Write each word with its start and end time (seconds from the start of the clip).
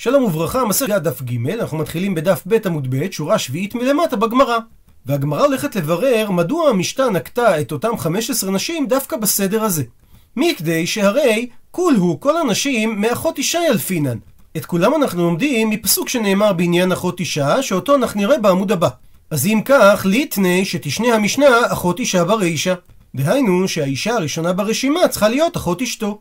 שלום 0.00 0.24
וברכה, 0.24 0.64
מסכת 0.64 1.02
דף 1.02 1.22
ג', 1.22 1.48
אנחנו 1.50 1.78
מתחילים 1.78 2.14
בדף 2.14 2.42
ב' 2.46 2.66
עמוד 2.66 2.94
ב', 2.94 3.10
שורה 3.10 3.38
שביעית 3.38 3.74
מלמטה 3.74 4.16
בגמרא. 4.16 4.58
והגמרא 5.06 5.44
הולכת 5.44 5.76
לברר 5.76 6.30
מדוע 6.30 6.70
המשתה 6.70 7.10
נקטה 7.10 7.60
את 7.60 7.72
אותם 7.72 7.98
15 7.98 8.50
נשים 8.50 8.86
דווקא 8.86 9.16
בסדר 9.16 9.62
הזה. 9.62 9.82
מכדי 10.36 10.86
שהרי 10.86 11.48
כול 11.70 11.94
הוא, 11.94 12.20
כל 12.20 12.36
הנשים, 12.36 13.00
מאחות 13.00 13.38
אישה 13.38 13.58
ילפינן. 13.70 14.18
את 14.56 14.66
כולם 14.66 14.94
אנחנו 14.94 15.22
לומדים 15.22 15.70
מפסוק 15.70 16.08
שנאמר 16.08 16.52
בעניין 16.52 16.92
אחות 16.92 17.20
אישה, 17.20 17.62
שאותו 17.62 17.94
אנחנו 17.94 18.20
נראה 18.20 18.38
בעמוד 18.38 18.72
הבא. 18.72 18.88
אז 19.30 19.46
אם 19.46 19.60
כך, 19.64 20.02
ליטני 20.04 20.64
שתשנה 20.64 21.14
המשנה 21.14 21.46
אחות 21.66 21.98
אישה 21.98 22.24
ברישה. 22.24 22.74
דהיינו 23.14 23.68
שהאישה 23.68 24.14
הראשונה 24.14 24.52
ברשימה 24.52 25.08
צריכה 25.08 25.28
להיות 25.28 25.56
אחות 25.56 25.82
אשתו. 25.82 26.20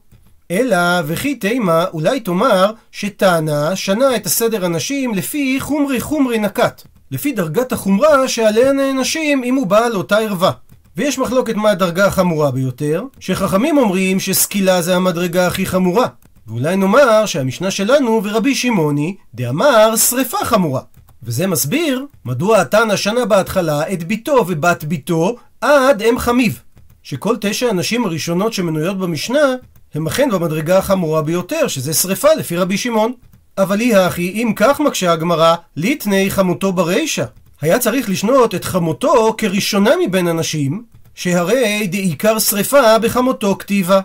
אלא 0.51 0.77
וכי 1.05 1.35
תימה 1.35 1.85
אולי 1.93 2.19
תאמר 2.19 2.71
שטענה 2.91 3.75
שנה 3.75 4.15
את 4.15 4.25
הסדר 4.25 4.65
הנשים 4.65 5.13
לפי 5.13 5.57
חומרי 5.59 6.01
חומרי 6.01 6.39
נקט. 6.39 6.83
לפי 7.11 7.31
דרגת 7.31 7.71
החומרה 7.71 8.27
שעליה 8.27 8.71
נענשים 8.71 9.43
אם 9.43 9.55
הוא 9.55 9.67
בעל 9.67 9.95
אותה 9.95 10.17
ערווה. 10.17 10.51
ויש 10.97 11.19
מחלוקת 11.19 11.55
מה 11.55 11.69
הדרגה 11.69 12.05
החמורה 12.05 12.51
ביותר, 12.51 13.03
שחכמים 13.19 13.77
אומרים 13.77 14.19
שסקילה 14.19 14.81
זה 14.81 14.95
המדרגה 14.95 15.47
הכי 15.47 15.65
חמורה. 15.65 16.07
ואולי 16.47 16.75
נאמר 16.75 17.25
שהמשנה 17.25 17.71
שלנו 17.71 18.21
ורבי 18.23 18.55
שמעוני 18.55 19.15
דאמר 19.35 19.95
שריפה 19.95 20.37
חמורה. 20.43 20.81
וזה 21.23 21.47
מסביר 21.47 22.05
מדוע 22.25 22.61
התנא 22.61 22.95
שנה 22.95 23.25
בהתחלה 23.25 23.93
את 23.93 24.03
ביתו 24.03 24.45
ובת 24.47 24.83
ביתו 24.83 25.35
עד 25.61 26.01
אם 26.01 26.19
חמיב. 26.19 26.61
שכל 27.03 27.35
תשע 27.41 27.69
הנשים 27.69 28.05
הראשונות 28.05 28.53
שמנויות 28.53 28.97
במשנה 28.97 29.55
הם 29.93 30.07
אכן 30.07 30.29
במדרגה 30.31 30.77
החמורה 30.77 31.21
ביותר, 31.21 31.67
שזה 31.67 31.93
שריפה 31.93 32.27
לפי 32.33 32.57
רבי 32.57 32.77
שמעון. 32.77 33.13
אבל 33.57 33.79
היא 33.79 33.97
הכי, 33.97 34.31
אם 34.31 34.53
כך 34.55 34.79
מקשה 34.79 35.11
הגמרא, 35.11 35.55
ליטני 35.75 36.31
חמותו 36.31 36.73
ברישה. 36.73 37.25
היה 37.61 37.79
צריך 37.79 38.09
לשנות 38.09 38.55
את 38.55 38.65
חמותו 38.65 39.35
כראשונה 39.37 39.91
מבין 40.07 40.27
הנשים, 40.27 40.83
שהרי 41.15 41.87
דעיקר 41.87 42.39
שריפה 42.39 42.99
בחמותו 42.99 43.55
כתיבה. 43.59 43.99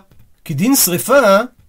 כדין 0.45 0.75
שריפה, 0.75 1.21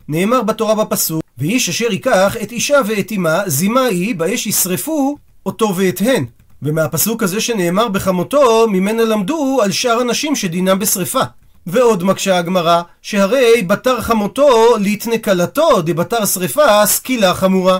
נאמר 0.09 0.43
בתורה 0.43 0.85
בפסוק, 0.85 1.23
ואיש 1.39 1.69
אשר 1.69 1.93
ייקח 1.93 2.37
את 2.43 2.53
אישה 2.53 2.79
ואת 2.87 3.13
אמה, 3.17 3.43
זימה 3.47 3.85
היא, 3.85 4.15
באש 4.15 4.47
ישרפו 4.47 5.17
אותו 5.47 5.77
ואת 5.77 6.01
הן. 6.01 6.25
ומהפסוק 6.63 7.23
הזה 7.23 7.41
שנאמר 7.41 7.89
בחמותו, 7.89 8.67
ממנה 8.69 9.05
למדו 9.05 9.61
על 9.63 9.73
שאר 9.73 10.01
הנשים 10.01 10.37
שדינם 10.37 10.79
בשריפה. 10.79 11.23
ועוד 11.67 12.05
מקשה 12.05 12.39
הגמרא, 12.39 12.83
שהרי 13.03 13.63
בתר 13.63 14.01
חמותו 14.01 14.77
ליתנה 14.81 15.19
כלתו 15.19 15.83
דבתר 15.83 16.25
שריפה 16.27 16.87
סקילה 16.87 17.35
חמורה. 17.35 17.79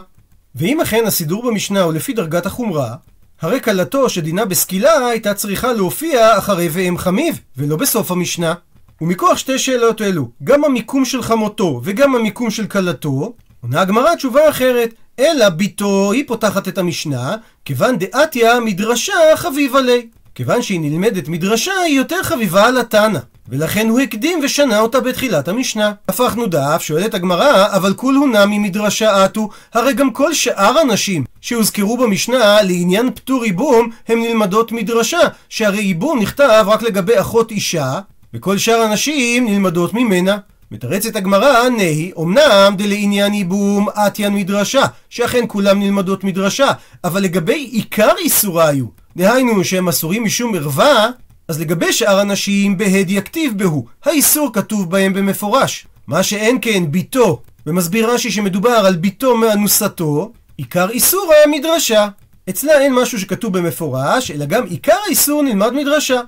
ואם 0.55 0.81
אכן 0.81 1.07
הסידור 1.07 1.43
במשנה 1.51 1.83
הוא 1.83 1.93
לפי 1.93 2.13
דרגת 2.13 2.47
החומרה, 2.47 2.95
הרי 3.41 3.61
כלתו 3.61 4.09
שדינה 4.09 4.45
בסקילה 4.45 5.07
הייתה 5.07 5.35
צריכה 5.35 5.73
להופיע 5.73 6.39
אחרי 6.39 6.69
ואם 6.73 6.99
חמיב, 6.99 7.41
ולא 7.57 7.77
בסוף 7.77 8.11
המשנה. 8.11 8.55
ומכוח 9.01 9.39
שתי 9.39 9.59
שאלות 9.59 10.03
אלו, 10.03 10.29
גם 10.45 10.65
המיקום 10.65 11.05
של 11.05 11.23
חמותו 11.23 11.81
וגם 11.85 12.15
המיקום 12.15 12.51
של 12.51 12.67
כלתו, 12.67 13.35
עונה 13.63 13.81
הגמרא 13.81 14.15
תשובה 14.15 14.49
אחרת, 14.49 14.95
אלא 15.19 15.49
ביתו 15.49 16.13
היא 16.13 16.25
פותחת 16.27 16.69
את 16.69 16.79
המשנה, 16.79 17.37
כיוון 17.65 17.99
דעתיה 17.99 18.61
מדרשה 18.61 19.13
חביבה 19.37 19.81
לי. 19.81 20.09
כיוון 20.35 20.63
שהיא 20.63 20.81
נלמדת 20.81 21.29
מדרשה, 21.29 21.73
היא 21.87 21.97
יותר 21.97 22.23
חביבה 22.23 22.67
על 22.67 22.79
התנא. 22.79 23.19
ולכן 23.49 23.89
הוא 23.89 24.01
הקדים 24.01 24.41
ושנה 24.43 24.81
אותה 24.81 25.01
בתחילת 25.01 25.49
המשנה. 25.49 25.93
הפכנו 26.09 26.47
דף, 26.47 26.83
שואלת 26.83 27.15
הגמרא, 27.15 27.67
אבל 27.77 27.95
כול 27.95 28.15
נמי 28.15 28.59
מדרשה 28.59 29.25
עטו, 29.25 29.49
הרי 29.75 29.93
גם 29.93 30.11
כל 30.11 30.35
שאר 30.35 30.79
הנשים 30.79 31.25
שהוזכרו 31.41 31.97
במשנה 31.97 32.63
לעניין 32.63 33.11
פטור 33.15 33.45
ייבום, 33.45 33.91
הם 34.09 34.23
נלמדות 34.23 34.73
מדרשה, 34.73 35.21
שהרי 35.49 35.83
ייבום 35.83 36.19
נכתב 36.19 36.65
רק 36.67 36.83
לגבי 36.83 37.21
אחות 37.21 37.51
אישה, 37.51 38.01
וכל 38.35 38.59
שאר 38.59 38.81
הנשים 38.81 39.49
נלמדות 39.49 39.95
ממנה. 39.95 40.39
מתרצת 40.71 41.17
הגמרא, 41.17 41.69
נהי, 41.69 42.13
אמנם 42.19 42.75
דלעניין 42.79 43.35
ייבום 43.35 43.89
עטיין 43.95 44.35
מדרשה, 44.35 44.83
שאכן 45.11 45.45
כולם 45.49 45.81
נלמדות 45.81 46.25
מדרשה, 46.25 46.71
אבל 47.05 47.23
לגבי 47.23 47.69
עיקר 47.73 48.13
איסורה 48.19 48.69
היו, 48.69 48.87
דהיינו 49.17 49.65
שהם 49.65 49.89
אסורים 49.89 50.25
משום 50.25 50.55
ערווה, 50.55 51.09
אז 51.49 51.61
לגבי 51.61 51.93
שאר 51.93 52.21
הנשים, 52.21 52.79
בהד 52.79 53.11
יכתיב 53.11 53.59
בהו, 53.59 53.87
האיסור 54.05 54.51
כתוב 54.53 54.91
בהם 54.91 55.13
במפורש. 55.13 55.87
מה 56.07 56.23
שאין 56.23 56.59
כן 56.61 56.83
ביתו, 56.91 57.43
ומסביר 57.67 58.11
רש"י 58.11 58.31
שמדובר 58.31 58.71
על 58.71 58.97
ביתו 58.97 59.37
מאנוסתו, 59.37 60.33
עיקר 60.57 60.91
איסור 60.91 61.33
המדרשה. 61.45 62.09
אצלה 62.51 62.81
אין 62.81 62.95
משהו 62.95 63.21
שכתוב 63.21 63.59
במפורש, 63.59 64.31
אלא 64.31 64.45
גם 64.45 64.67
עיקר 64.67 64.97
האיסור 65.07 65.43
נלמד 65.43 65.73
מדרשה. 65.73 66.21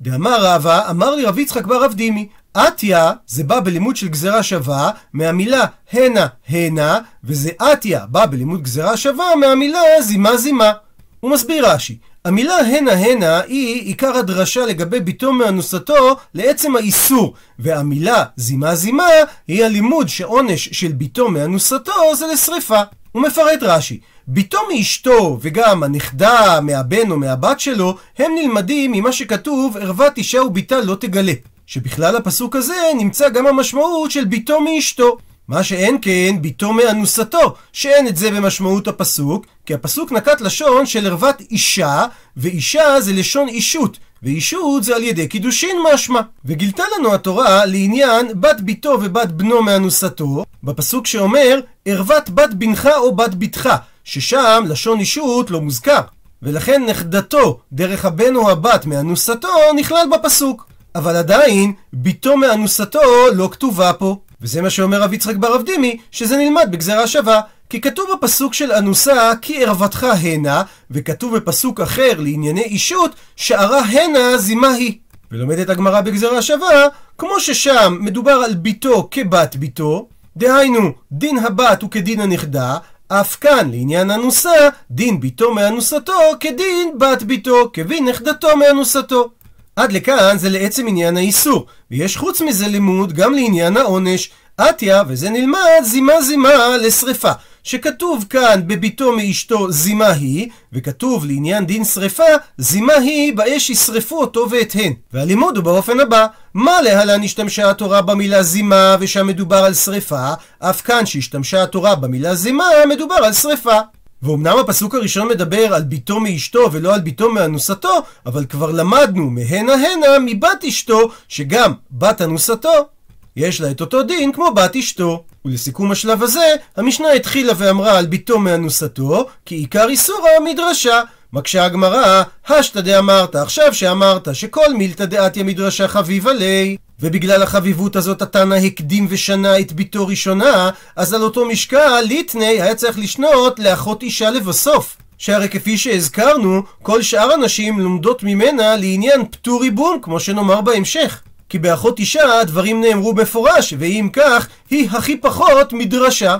דאמר 0.00 0.44
רבא, 0.44 0.90
אמר 0.90 1.14
לי 1.14 1.24
רב 1.24 1.38
יצחק 1.38 1.66
בר 1.66 1.84
רב 1.84 1.94
דימי, 1.94 2.28
עטיה 2.54 3.12
זה 3.26 3.44
בא 3.44 3.60
בלימוד 3.60 3.96
של 3.96 4.08
גזרה 4.08 4.42
שווה 4.42 4.90
מהמילה 5.12 5.64
הנה 5.92 6.26
הנה, 6.48 6.98
וזה 7.24 7.50
עטיה 7.58 8.06
בא 8.06 8.26
בלימוד 8.26 8.62
גזרה 8.62 8.96
שווה 8.96 9.36
מהמילה 9.40 9.80
זימה 10.00 10.36
זימה. 10.36 10.72
הוא 11.20 11.30
מסביר 11.30 11.68
רש"י, 11.68 11.98
המילה 12.24 12.56
הנה 12.56 12.92
הנה 12.92 13.40
היא 13.40 13.82
עיקר 13.82 14.16
הדרשה 14.16 14.66
לגבי 14.66 15.00
ביתו 15.00 15.32
מאנוסתו 15.32 16.16
לעצם 16.34 16.76
האיסור, 16.76 17.34
והמילה 17.58 18.24
זימה 18.36 18.74
זימה 18.74 19.08
היא 19.48 19.64
הלימוד 19.64 20.08
שעונש 20.08 20.68
של 20.72 20.92
ביתו 20.92 21.28
מאנוסתו 21.28 22.14
זה 22.14 22.26
לשריפה. 22.32 22.80
הוא 23.12 23.22
מפרט 23.22 23.62
רש"י, 23.62 24.00
ביתו 24.26 24.58
מאשתו 24.72 25.38
וגם 25.40 25.82
הנכדה 25.82 26.60
מהבן 26.60 27.10
או 27.10 27.16
מהבת 27.16 27.60
שלו 27.60 27.96
הם 28.18 28.32
נלמדים 28.34 28.92
ממה 28.92 29.12
שכתוב 29.12 29.76
ערוות 29.76 30.18
אישה 30.18 30.42
וביתה 30.42 30.80
לא 30.80 30.94
תגלה. 30.94 31.32
שבכלל 31.66 32.16
הפסוק 32.16 32.56
הזה 32.56 32.74
נמצא 32.98 33.28
גם 33.28 33.46
המשמעות 33.46 34.10
של 34.10 34.24
ביתו 34.24 34.60
מאשתו. 34.60 35.16
מה 35.48 35.62
שאין 35.62 35.98
כן 36.02 36.36
ביתו 36.40 36.72
מאנוסתו, 36.72 37.54
שאין 37.72 38.08
את 38.08 38.16
זה 38.16 38.30
במשמעות 38.30 38.88
הפסוק, 38.88 39.46
כי 39.66 39.74
הפסוק 39.74 40.12
נקט 40.12 40.40
לשון 40.40 40.86
של 40.86 41.06
ערוות 41.06 41.40
אישה, 41.50 42.04
ואישה 42.36 43.00
זה 43.00 43.12
לשון 43.12 43.48
אישות, 43.48 43.98
ואישות 44.22 44.84
זה 44.84 44.96
על 44.96 45.02
ידי 45.02 45.28
קידושין 45.28 45.76
משמע. 45.92 46.20
וגילתה 46.44 46.82
לנו 46.98 47.14
התורה 47.14 47.66
לעניין 47.66 48.40
בת 48.40 48.60
ביתו 48.60 48.98
ובת 49.02 49.28
בנו 49.28 49.62
מאנוסתו, 49.62 50.44
בפסוק 50.62 51.06
שאומר 51.06 51.60
ערוות 51.84 52.30
בת 52.30 52.54
בנך 52.54 52.88
או 52.96 53.16
בת 53.16 53.34
בתך, 53.34 53.70
ששם 54.04 54.64
לשון 54.68 55.00
אישות 55.00 55.50
לא 55.50 55.60
מוזכר. 55.60 56.00
ולכן 56.42 56.82
נכדתו 56.88 57.58
דרך 57.72 58.04
הבן 58.04 58.36
או 58.36 58.50
הבת 58.50 58.86
מאנוסתו 58.86 59.48
נכלל 59.76 60.06
בפסוק. 60.12 60.73
אבל 60.94 61.16
עדיין, 61.16 61.72
ביתו 61.92 62.36
מאנוסתו 62.36 63.00
לא 63.32 63.48
כתובה 63.52 63.92
פה. 63.92 64.16
וזה 64.40 64.62
מה 64.62 64.70
שאומר 64.70 65.02
רב 65.02 65.12
יצחק 65.12 65.36
בר 65.36 65.54
רב 65.54 65.62
דימי, 65.62 65.96
שזה 66.10 66.36
נלמד 66.36 66.68
בגזרה 66.70 67.06
שווה. 67.06 67.40
כי 67.70 67.80
כתוב 67.80 68.10
בפסוק 68.12 68.54
של 68.54 68.72
אנוסה, 68.72 69.32
כי 69.42 69.64
ערוותך 69.64 70.06
הנה, 70.22 70.62
וכתוב 70.90 71.36
בפסוק 71.36 71.80
אחר 71.80 72.12
לענייני 72.18 72.62
אישות, 72.62 73.10
שערה 73.36 73.80
הנה 73.80 74.38
זימה 74.38 74.68
היא. 74.68 74.98
ולומדת 75.32 75.68
הגמרא 75.68 76.00
בגזרה 76.00 76.42
שווה, 76.42 76.86
כמו 77.18 77.40
ששם 77.40 77.98
מדובר 78.00 78.32
על 78.32 78.54
ביתו 78.54 79.08
כבת 79.10 79.56
ביתו, 79.56 80.08
דהיינו, 80.36 80.92
דין 81.12 81.38
הבת 81.38 81.82
הוא 81.82 81.90
כדין 81.90 82.20
הנכדה, 82.20 82.76
אף 83.08 83.36
כאן, 83.40 83.70
לעניין 83.70 84.10
אנוסה, 84.10 84.68
דין 84.90 85.20
ביתו 85.20 85.54
מאנוסתו 85.54 86.18
כדין 86.40 86.98
בת 86.98 87.22
ביתו, 87.22 87.70
כבין 87.72 88.08
נכדתו 88.08 88.56
מאנוסתו. 88.56 89.30
עד 89.76 89.92
לכאן 89.92 90.38
זה 90.38 90.48
לעצם 90.48 90.86
עניין 90.88 91.16
האיסור, 91.16 91.66
ויש 91.90 92.16
חוץ 92.16 92.40
מזה 92.40 92.68
לימוד 92.68 93.12
גם 93.12 93.34
לעניין 93.34 93.76
העונש. 93.76 94.30
עטיה, 94.56 95.02
וזה 95.08 95.30
נלמד, 95.30 95.82
זימה 95.84 96.22
זימה 96.22 96.76
לשריפה. 96.76 97.32
שכתוב 97.62 98.24
כאן 98.30 98.60
בביתו 98.66 99.12
מאשתו 99.12 99.72
זימה 99.72 100.08
היא, 100.08 100.48
וכתוב 100.72 101.24
לעניין 101.24 101.66
דין 101.66 101.84
שריפה, 101.84 102.22
זימה 102.58 102.92
היא 102.92 103.36
באש 103.36 103.70
ישרפו 103.70 104.20
אותו 104.20 104.46
ואת 104.50 104.72
הן. 104.74 104.92
והלימוד 105.12 105.56
הוא 105.56 105.64
באופן 105.64 106.00
הבא, 106.00 106.26
מה 106.54 106.82
להלן 106.82 107.22
השתמשה 107.22 107.70
התורה 107.70 108.02
במילה 108.02 108.42
זימה 108.42 108.96
ושם 109.00 109.26
מדובר 109.26 109.56
על 109.64 109.74
שריפה, 109.74 110.32
אף 110.58 110.80
כאן 110.80 111.06
שהשתמשה 111.06 111.62
התורה 111.62 111.94
במילה 111.94 112.34
זימה 112.34 112.64
מדובר 112.88 113.14
על 113.14 113.32
שריפה. 113.32 113.78
ואומנם 114.24 114.58
הפסוק 114.58 114.94
הראשון 114.94 115.28
מדבר 115.28 115.74
על 115.74 115.82
ביתו 115.82 116.20
מאשתו 116.20 116.72
ולא 116.72 116.94
על 116.94 117.00
ביתו 117.00 117.32
מאנוסתו, 117.32 118.02
אבל 118.26 118.44
כבר 118.44 118.70
למדנו 118.70 119.30
מהנה 119.30 119.72
הנה 119.74 120.06
מבת 120.26 120.64
אשתו, 120.68 121.10
שגם 121.28 121.72
בת 121.90 122.22
אנוסתו 122.22 122.88
יש 123.36 123.60
לה 123.60 123.70
את 123.70 123.80
אותו 123.80 124.02
דין 124.02 124.32
כמו 124.32 124.54
בת 124.54 124.76
אשתו. 124.76 125.24
ולסיכום 125.44 125.92
השלב 125.92 126.22
הזה, 126.22 126.54
המשנה 126.76 127.12
התחילה 127.12 127.52
ואמרה 127.56 127.98
על 127.98 128.06
ביתו 128.06 128.38
מאנוסתו, 128.38 129.26
כי 129.46 129.54
עיקר 129.54 129.88
איסורה 129.88 130.30
מדרשה. 130.44 131.02
מקשה 131.32 131.64
הגמרא, 131.64 132.22
השתא 132.48 132.80
דאמרת, 132.80 133.36
עכשיו 133.36 133.74
שאמרת 133.74 134.34
שכל 134.34 134.74
מילתא 134.74 135.04
דעתיה 135.04 135.44
מדרשה 135.44 135.88
חביבה 135.88 136.32
ליה, 136.32 136.76
ובגלל 137.04 137.42
החביבות 137.42 137.96
הזאת 137.96 138.22
התנא 138.22 138.54
הקדים 138.54 139.06
ושנה 139.10 139.58
את 139.58 139.72
ביתו 139.72 140.06
ראשונה, 140.06 140.70
אז 140.96 141.12
על 141.12 141.22
אותו 141.22 141.44
משקל 141.44 142.00
ליטני 142.00 142.44
היה 142.46 142.74
צריך 142.74 142.98
לשנות 142.98 143.58
לאחות 143.58 144.02
אישה 144.02 144.30
לבסוף. 144.30 144.96
שהרי 145.18 145.48
כפי 145.48 145.78
שהזכרנו, 145.78 146.62
כל 146.82 147.02
שאר 147.02 147.32
הנשים 147.32 147.80
לומדות 147.80 148.22
ממנה 148.22 148.76
לעניין 148.76 149.24
פטור 149.30 149.62
ריבון, 149.62 149.98
כמו 150.02 150.20
שנאמר 150.20 150.60
בהמשך. 150.60 151.22
כי 151.48 151.58
באחות 151.58 151.98
אישה 151.98 152.40
הדברים 152.40 152.80
נאמרו 152.80 153.14
מפורש, 153.14 153.74
ואם 153.78 154.08
כך, 154.12 154.48
היא 154.70 154.88
הכי 154.92 155.16
פחות 155.16 155.72
מדרשה. 155.72 156.36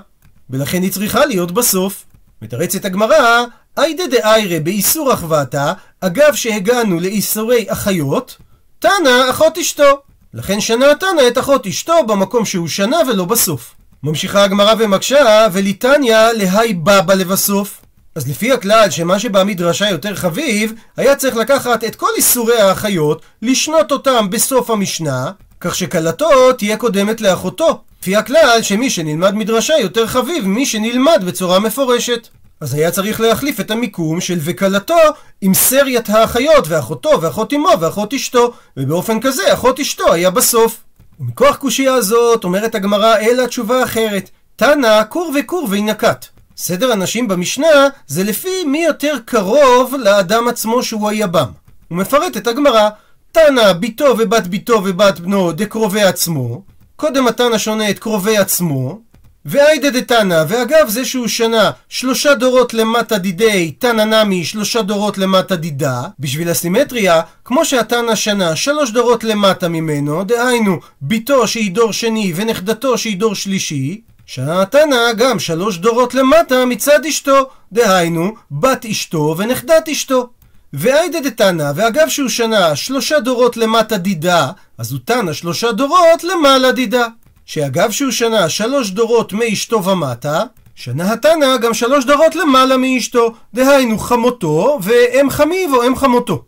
ולכן 0.51 0.83
היא 0.83 0.93
צריכה 0.93 1.27
להיות 1.27 1.53
בסוף. 1.53 2.05
מתרצת 2.43 2.85
הגמרא, 2.85 3.45
איידה 3.79 4.05
דאיירה 4.07 4.61
באיסור 4.61 5.13
אחוותה, 5.13 5.73
אגב 6.01 6.35
שהגענו 6.35 7.01
לאיסורי 7.01 7.65
אחיות, 7.69 8.37
תנא 8.79 9.31
אחות 9.31 9.59
אשתו. 9.59 10.03
לכן 10.35 10.61
שנה 10.61 10.91
התנא 10.91 11.29
את 11.29 11.39
אחות 11.39 11.67
אשתו 11.67 12.07
במקום 12.07 12.45
שהוא 12.45 12.69
שנה 12.69 12.97
ולא 13.09 13.25
בסוף. 13.25 13.75
ממשיכה 14.03 14.45
הגמרא 14.45 14.75
ומקשה, 14.79 15.47
וליתניא 15.53 16.17
להי 16.17 16.75
בבא 16.75 17.15
לבסוף. 17.15 17.81
אז 18.15 18.29
לפי 18.29 18.53
הכלל 18.53 18.91
שמה 18.91 19.19
שבמדרשה 19.19 19.91
יותר 19.91 20.15
חביב, 20.15 20.73
היה 20.97 21.17
צריך 21.17 21.37
לקחת 21.37 21.85
את 21.85 21.95
כל 21.97 22.07
איסורי 22.17 22.61
האחיות, 22.61 23.23
לשנות 23.43 23.93
אותם 23.93 24.31
בסוף 24.31 24.71
המשנה, 24.71 25.31
כך 25.61 25.75
שכלתו 25.75 26.53
תהיה 26.53 26.77
קודמת 26.77 27.21
לאחותו. 27.21 27.81
לפי 28.03 28.17
הכלל 28.17 28.59
שמי 28.63 28.91
שנלמד 28.91 29.35
מדרשה 29.35 29.75
יותר 29.81 30.07
חביב 30.07 30.47
ממי 30.47 30.67
שנלמד 30.67 31.23
בצורה 31.27 31.59
מפורשת. 31.59 32.29
אז 32.65 32.75
היה 32.75 32.91
צריך 32.91 33.21
להחליף 33.21 33.61
את 33.61 33.71
המיקום 33.71 34.21
של 34.21 34.39
וכלתו 34.41 34.99
עם 35.41 35.55
סריית 35.55 36.11
האחיות 36.11 36.69
ואחותו 36.69 37.21
ואחות 37.21 37.53
אמו 37.53 37.69
ואחות 37.81 38.15
אשתו 38.15 38.53
ובאופן 38.77 39.21
כזה 39.21 39.53
אחות 39.53 39.81
אשתו 39.81 40.13
היה 40.13 40.31
בסוף. 40.31 40.81
ומכוח 41.21 41.57
קושייה 41.57 41.95
הזאת 41.95 42.45
אומרת 42.45 42.75
הגמרא 42.75 43.17
אלא 43.17 43.47
תשובה 43.47 43.83
אחרת 43.83 44.31
תנא 44.57 45.03
כור 45.09 45.33
וכור 45.41 45.67
וינקת 45.71 46.27
סדר 46.57 46.93
הנשים 46.93 47.29
במשנה 47.29 47.89
זה 48.07 48.25
לפי 48.25 48.65
מי 48.67 48.85
יותר 48.85 49.17
קרוב 49.25 49.95
לאדם 49.99 50.49
עצמו 50.49 50.83
שהוא 50.83 51.09
היבם. 51.09 51.49
הוא 51.89 51.99
מפרט 51.99 52.37
את 52.37 52.47
הגמרא, 52.47 52.89
תנא 53.33 53.73
ביתו 53.73 54.15
ובת 54.19 54.47
ביתו 54.47 54.85
ובת 54.85 55.21
בנו 55.21 55.53
דקרובי 55.53 56.03
עצמו, 56.03 56.63
קודם 56.97 57.27
התנא 57.27 57.59
שונה 57.59 57.91
את 57.91 57.99
קרובי 57.99 58.37
עצמו, 58.37 59.01
ואיידה 59.47 59.91
דתנא, 59.91 60.45
ואגב 60.49 60.89
זה 60.89 61.05
שהוא 61.05 61.29
שנה 61.29 61.71
שלושה 61.89 62.35
דורות 62.35 62.75
למטה 62.75 63.19
דידי 63.19 63.73
תנא 63.79 64.05
נמי 64.05 64.45
שלושה 64.45 64.83
דורות 64.83 65.19
למטה 65.19 65.57
דידה, 65.57 66.03
בשביל 66.19 66.49
הסימטריה, 66.49 67.21
כמו 67.45 67.65
שהתנא 67.65 68.15
שנה 68.15 68.57
שלוש 68.57 68.91
דורות 68.91 69.25
למטה 69.25 69.69
ממנו, 69.69 70.25
דהיינו 70.25 70.81
ביתו 71.01 71.49
שהיא 71.49 71.73
דור 71.73 71.93
שני 71.93 72.33
ונכדתו 72.37 72.99
שהיא 72.99 73.17
דור 73.17 73.35
שלישי, 73.35 74.01
שהתנא 74.27 75.13
גם 75.17 75.39
שלוש 75.39 75.79
דורות 75.79 76.15
למטה 76.15 76.65
מצד 76.65 77.05
אשתו, 77.07 77.51
דהיינו 77.73 78.35
בת 78.51 78.87
אשתו 78.91 79.35
ונכדת 79.39 79.89
אשתו. 79.89 80.29
ואיידה 80.73 81.21
דתנא, 81.21 81.73
ואגב 81.75 82.09
שהוא 82.09 82.29
שנה 82.29 82.77
שלושה 82.77 83.21
דורות 83.21 83.57
למטה 83.57 83.97
דידה, 83.97 84.51
אז 84.79 84.93
הוא 84.93 85.01
תנא 85.05 85.33
שלושה 85.33 85.73
דורות 85.73 86.25
למעלה 86.25 86.73
דידה. 86.73 87.07
שאגב 87.47 87.91
שהוא 87.91 88.11
שנה 88.11 88.49
שלוש 88.49 88.91
דורות 88.91 89.33
מאשתו 89.33 89.85
ומטה, 89.85 90.43
שנה 90.75 91.13
התנא 91.13 91.57
גם 91.57 91.75
שלוש 91.75 92.05
דורות 92.05 92.35
למעלה 92.35 92.77
מאשתו, 92.77 93.35
דהיינו 93.55 93.99
חמותו 93.99 94.79
ואם 94.83 95.31
חמיו 95.31 95.77
או 95.77 95.87
אם 95.87 95.97
חמותו. 95.97 96.43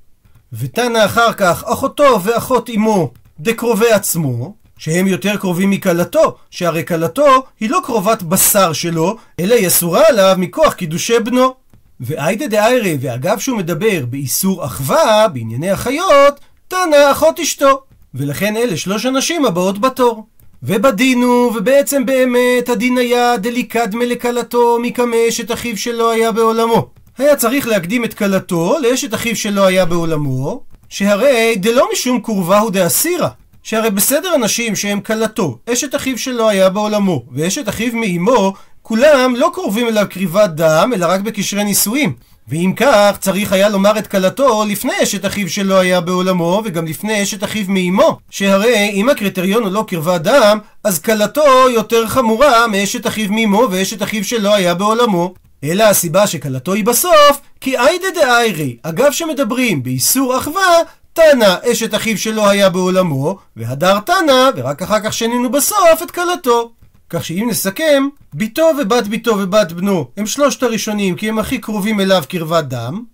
ותנא 0.52 1.04
אחר 1.04 1.32
כך 1.32 1.64
אחותו 1.66 2.20
ואחות 2.22 2.70
אמו 2.70 3.10
דקרובי 3.40 3.92
עצמו, 3.92 4.54
שהם 4.78 5.06
יותר 5.06 5.36
קרובים 5.36 5.70
מכלתו, 5.70 6.36
שהרי 6.50 6.84
כלתו 6.84 7.44
היא 7.60 7.70
לא 7.70 7.80
קרובת 7.84 8.22
בשר 8.22 8.72
שלו, 8.72 9.16
אלא 9.40 9.54
היא 9.54 9.66
אסורה 9.66 10.02
עליו 10.08 10.34
מכוח 10.38 10.72
קידושי 10.72 11.18
בנו. 11.18 11.54
ואיידה 12.00 12.46
דאיירי, 12.46 12.98
ואגב 13.00 13.38
שהוא 13.38 13.58
מדבר 13.58 14.06
באיסור 14.10 14.64
אחווה, 14.64 15.28
בענייני 15.28 15.70
החיות, 15.70 16.40
תנא 16.68 17.12
אחות 17.12 17.40
אשתו. 17.40 17.82
ולכן 18.14 18.56
אלה 18.56 18.76
שלוש 18.76 19.06
הנשים 19.06 19.44
הבאות 19.44 19.78
בתור. 19.78 20.26
ובדין 20.62 21.22
הוא, 21.22 21.52
ובעצם 21.56 22.06
באמת 22.06 22.68
הדין 22.68 22.98
היה 22.98 23.36
דליקדמה 23.36 24.04
לכלתו 24.04 24.78
מקמא 24.82 25.16
אשת 25.28 25.52
אחיו 25.52 25.76
שלא 25.76 26.10
היה 26.10 26.32
בעולמו. 26.32 26.88
היה 27.18 27.36
צריך 27.36 27.68
להקדים 27.68 28.04
את 28.04 28.14
כלתו 28.14 28.76
לאשת 28.82 29.14
אחיו 29.14 29.36
שלא 29.36 29.66
היה 29.66 29.84
בעולמו, 29.84 30.60
שהרי 30.88 31.54
דלא 31.56 31.88
משום 31.92 32.20
קורבה 32.20 32.58
הוא 32.58 32.70
דאסירה. 32.70 33.28
שהרי 33.62 33.90
בסדר 33.90 34.34
אנשים 34.34 34.76
שהם 34.76 35.00
כלתו, 35.00 35.58
אשת 35.72 35.94
אחיו 35.94 36.18
שלא 36.18 36.48
היה 36.48 36.70
בעולמו, 36.70 37.22
ואשת 37.32 37.68
אחיו 37.68 37.92
מאמו, 37.94 38.52
כולם 38.82 39.34
לא 39.36 39.50
קרובים 39.54 39.88
אליו 39.88 40.06
קריבת 40.10 40.50
דם, 40.50 40.90
אלא 40.94 41.06
רק 41.06 41.20
בקשרי 41.20 41.64
נישואים. 41.64 42.12
ואם 42.48 42.72
כך, 42.76 43.16
צריך 43.20 43.52
היה 43.52 43.68
לומר 43.68 43.98
את 43.98 44.06
כלתו 44.06 44.64
לפני 44.68 44.92
אשת 45.02 45.26
אחיו 45.26 45.48
שלא 45.48 45.78
היה 45.78 46.00
בעולמו, 46.00 46.62
וגם 46.64 46.86
לפני 46.86 47.22
אשת 47.22 47.44
אחיו 47.44 47.64
מאמו. 47.68 48.18
שהרי 48.30 48.90
אם 48.92 49.08
הקריטריון 49.08 49.62
הוא 49.62 49.72
לא 49.72 49.84
קרבת 49.88 50.20
דם, 50.20 50.58
אז 50.84 50.98
כלתו 50.98 51.70
יותר 51.70 52.06
חמורה 52.06 52.66
מאשת 52.66 53.06
אחיו 53.06 53.32
מאמו 53.32 53.66
ואשת 53.70 54.02
אחיו 54.02 54.24
שלא 54.24 54.54
היה 54.54 54.74
בעולמו. 54.74 55.34
אלא 55.64 55.84
הסיבה 55.84 56.26
שכלתו 56.26 56.72
היא 56.72 56.84
בסוף, 56.84 57.40
כי 57.60 57.78
איידה 57.78 58.06
דאיירי, 58.14 58.76
אגב 58.82 59.12
שמדברים 59.12 59.82
באיסור 59.82 60.38
אחווה, 60.38 60.82
תנא 61.12 61.54
אשת 61.72 61.94
אחיו 61.94 62.18
שלא 62.18 62.48
היה 62.48 62.70
בעולמו, 62.70 63.38
והדר 63.56 64.00
תנא, 64.00 64.50
ורק 64.56 64.82
אחר 64.82 65.00
כך 65.00 65.12
שנינו 65.12 65.50
בסוף 65.50 66.02
את 66.02 66.10
כלתו. 66.10 66.70
כך 67.10 67.24
שאם 67.24 67.46
נסכם, 67.50 68.08
ביתו 68.34 68.70
ובת 68.80 69.06
ביתו 69.06 69.38
ובת 69.38 69.72
בנו 69.72 70.10
הם 70.16 70.26
שלושת 70.26 70.62
הראשונים 70.62 71.16
כי 71.16 71.28
הם 71.28 71.38
הכי 71.38 71.58
קרובים 71.58 72.00
אליו 72.00 72.22
קרבת 72.28 72.64
דם. 72.64 73.04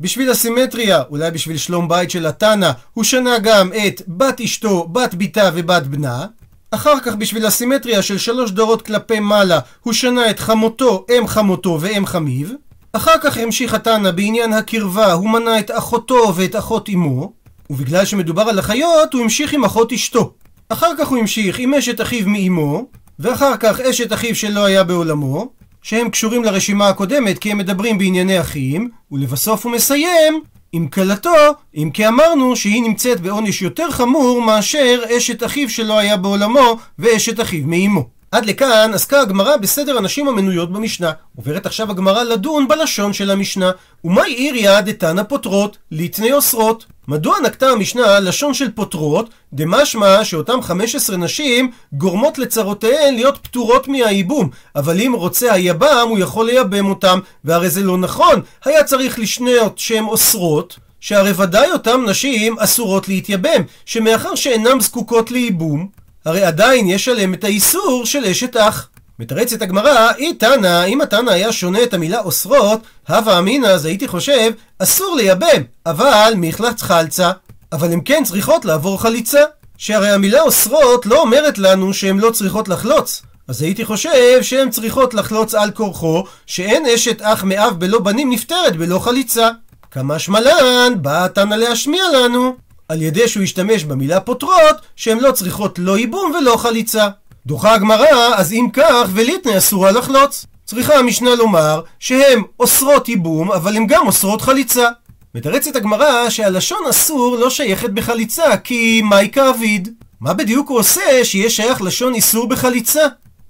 בשביל 0.00 0.30
הסימטריה, 0.30 1.02
אולי 1.10 1.30
בשביל 1.30 1.56
שלום 1.56 1.88
בית 1.88 2.10
של 2.10 2.26
התנא, 2.26 2.70
הוא 2.94 3.04
שנה 3.04 3.38
גם 3.38 3.70
את 3.86 4.02
בת 4.08 4.40
אשתו, 4.40 4.88
בת 4.88 5.14
ביתה 5.14 5.50
ובת 5.54 5.82
בנה. 5.82 6.26
אחר 6.70 7.00
כך 7.00 7.14
בשביל 7.14 7.46
הסימטריה 7.46 8.02
של 8.02 8.18
שלוש 8.18 8.50
דורות 8.50 8.82
כלפי 8.82 9.20
מעלה, 9.20 9.60
הוא 9.82 9.92
שנה 9.92 10.30
את 10.30 10.40
חמותו, 10.40 11.06
אם 11.18 11.26
חמותו 11.26 11.78
ואם 11.80 12.06
חמיו. 12.06 12.48
אחר 12.92 13.18
כך 13.22 13.36
המשיך 13.36 13.74
התנא 13.74 14.10
בעניין 14.10 14.52
הקרבה, 14.52 15.12
הוא 15.12 15.30
מנה 15.30 15.58
את 15.58 15.70
אחותו 15.74 16.32
ואת 16.36 16.56
אחות 16.56 16.88
אמו. 16.88 17.32
ובגלל 17.70 18.04
שמדובר 18.04 18.42
על 18.42 18.58
אחיות, 18.58 19.12
הוא 19.12 19.22
המשיך 19.22 19.52
עם 19.52 19.64
אחות 19.64 19.92
אשתו. 19.92 20.32
אחר 20.68 20.92
כך 20.98 21.08
הוא 21.08 21.18
המשיך 21.18 21.58
עם 21.58 21.74
אשת 21.74 22.00
אחיו 22.00 22.28
מאמו, 22.28 22.86
ואחר 23.22 23.56
כך 23.56 23.80
אשת 23.80 24.12
אחיו 24.12 24.34
שלא 24.34 24.64
היה 24.64 24.84
בעולמו, 24.84 25.48
שהם 25.82 26.10
קשורים 26.10 26.44
לרשימה 26.44 26.88
הקודמת 26.88 27.38
כי 27.38 27.50
הם 27.50 27.58
מדברים 27.58 27.98
בענייני 27.98 28.40
אחים, 28.40 28.90
ולבסוף 29.12 29.64
הוא 29.64 29.72
מסיים 29.72 30.40
עם 30.72 30.88
כלתו, 30.88 31.30
אם 31.76 31.90
כי 31.94 32.08
אמרנו 32.08 32.56
שהיא 32.56 32.82
נמצאת 32.82 33.20
בעונש 33.20 33.62
יותר 33.62 33.90
חמור 33.90 34.42
מאשר 34.42 35.00
אשת 35.16 35.44
אחיו 35.44 35.70
שלא 35.70 35.98
היה 35.98 36.16
בעולמו 36.16 36.78
ואשת 36.98 37.40
אחיו 37.40 37.62
מאמו. 37.66 38.08
עד 38.30 38.46
לכאן 38.46 38.90
עסקה 38.94 39.20
הגמרא 39.20 39.56
בסדר 39.56 39.98
הנשים 39.98 40.28
המנויות 40.28 40.72
במשנה. 40.72 41.12
עוברת 41.36 41.66
עכשיו 41.66 41.90
הגמרא 41.90 42.22
לדון 42.22 42.68
בלשון 42.68 43.12
של 43.12 43.30
המשנה. 43.30 43.70
ומאי 44.04 44.32
עיריה 44.32 44.80
דתנא 44.80 45.22
פוטרות, 45.22 45.78
ליטני 45.90 46.32
אוסרות. 46.32 46.86
מדוע 47.08 47.40
נקטה 47.40 47.70
המשנה 47.70 48.20
לשון 48.20 48.54
של 48.54 48.70
פוטרות, 48.70 49.30
דמשמע 49.52 50.24
שאותם 50.24 50.62
15 50.62 51.16
נשים 51.16 51.70
גורמות 51.92 52.38
לצרותיהן 52.38 53.14
להיות 53.14 53.38
פטורות 53.42 53.88
מהייבום, 53.88 54.50
אבל 54.76 55.00
אם 55.00 55.12
רוצה 55.16 55.52
היבם 55.52 56.06
הוא 56.08 56.18
יכול 56.18 56.46
לייבם 56.46 56.86
אותם, 56.86 57.18
והרי 57.44 57.70
זה 57.70 57.82
לא 57.82 57.98
נכון, 57.98 58.40
היה 58.64 58.84
צריך 58.84 59.18
לשנות 59.18 59.78
שהן 59.78 60.04
אוסרות, 60.04 60.78
שהרי 61.00 61.32
ודאי 61.36 61.72
אותם 61.72 62.04
נשים 62.08 62.58
אסורות 62.58 63.08
להתייבם, 63.08 63.62
שמאחר 63.86 64.34
שאינן 64.34 64.80
זקוקות 64.80 65.30
לייבום, 65.30 65.88
הרי 66.24 66.44
עדיין 66.44 66.88
יש 66.88 67.08
עליהם 67.08 67.34
את 67.34 67.44
האיסור 67.44 68.06
של 68.06 68.24
אשת 68.24 68.56
אח. 68.56 68.88
מתרצת 69.18 69.62
הגמרא, 69.62 70.12
אי 70.18 70.34
תנא, 70.34 70.84
אם 70.84 71.00
התנא 71.00 71.30
היה 71.30 71.52
שונה 71.52 71.82
את 71.82 71.94
המילה 71.94 72.20
אוסרות, 72.20 72.80
הווה 73.08 73.38
אמינא, 73.38 73.66
אז 73.66 73.84
הייתי 73.84 74.08
חושב, 74.08 74.52
אסור 74.78 75.16
לייבם, 75.16 75.62
אבל 75.86 76.32
מחלץ 76.36 76.82
חלצה. 76.82 77.30
אבל 77.72 77.92
הן 77.92 78.00
כן 78.04 78.22
צריכות 78.24 78.64
לעבור 78.64 79.00
חליצה. 79.00 79.42
שהרי 79.78 80.10
המילה 80.10 80.42
אוסרות 80.42 81.06
לא 81.06 81.20
אומרת 81.20 81.58
לנו 81.58 81.94
שהן 81.94 82.18
לא 82.18 82.30
צריכות 82.30 82.68
לחלוץ. 82.68 83.22
אז 83.48 83.62
הייתי 83.62 83.84
חושב 83.84 84.42
שהן 84.42 84.70
צריכות 84.70 85.14
לחלוץ 85.14 85.54
על 85.54 85.70
כורחו, 85.70 86.24
שאין 86.46 86.86
אשת 86.86 87.22
אח 87.22 87.44
מאב 87.44 87.80
בלא 87.80 87.98
בנים 87.98 88.30
נפטרת 88.30 88.76
בלא 88.76 88.98
חליצה. 88.98 89.48
כמה 89.90 90.18
שמלן, 90.18 90.92
בא 90.96 91.26
תנא 91.28 91.54
להשמיע 91.54 92.04
לנו. 92.14 92.56
על 92.88 93.02
ידי 93.02 93.28
שהוא 93.28 93.42
ישתמש 93.42 93.84
במילה 93.84 94.20
פותרות, 94.20 94.76
שהן 94.96 95.18
לא 95.18 95.32
צריכות 95.32 95.78
לא 95.78 95.98
ייבום 95.98 96.32
ולא 96.38 96.56
חליצה. 96.56 97.08
דוחה 97.46 97.74
הגמרא, 97.74 98.34
אז 98.36 98.52
אם 98.52 98.68
כך, 98.72 99.08
וליטנה 99.12 99.58
אסורה 99.58 99.90
לחלוץ. 99.90 100.46
צריכה 100.64 100.94
המשנה 100.94 101.34
לומר 101.34 101.80
שהן 101.98 102.42
אוסרות 102.60 103.08
ייבום, 103.08 103.52
אבל 103.52 103.76
הן 103.76 103.86
גם 103.86 104.06
אוסרות 104.06 104.42
חליצה. 104.42 104.88
מתרצת 105.34 105.76
הגמרא 105.76 106.30
שהלשון 106.30 106.78
אסור 106.90 107.36
לא 107.36 107.50
שייכת 107.50 107.90
בחליצה, 107.90 108.56
כי 108.56 109.02
מהי 109.04 109.30
כאביד? 109.30 109.94
מה 110.20 110.34
בדיוק 110.34 110.68
הוא 110.68 110.78
עושה 110.78 111.24
שיהיה 111.24 111.50
שייך 111.50 111.82
לשון 111.82 112.14
איסור 112.14 112.48
בחליצה? 112.48 113.02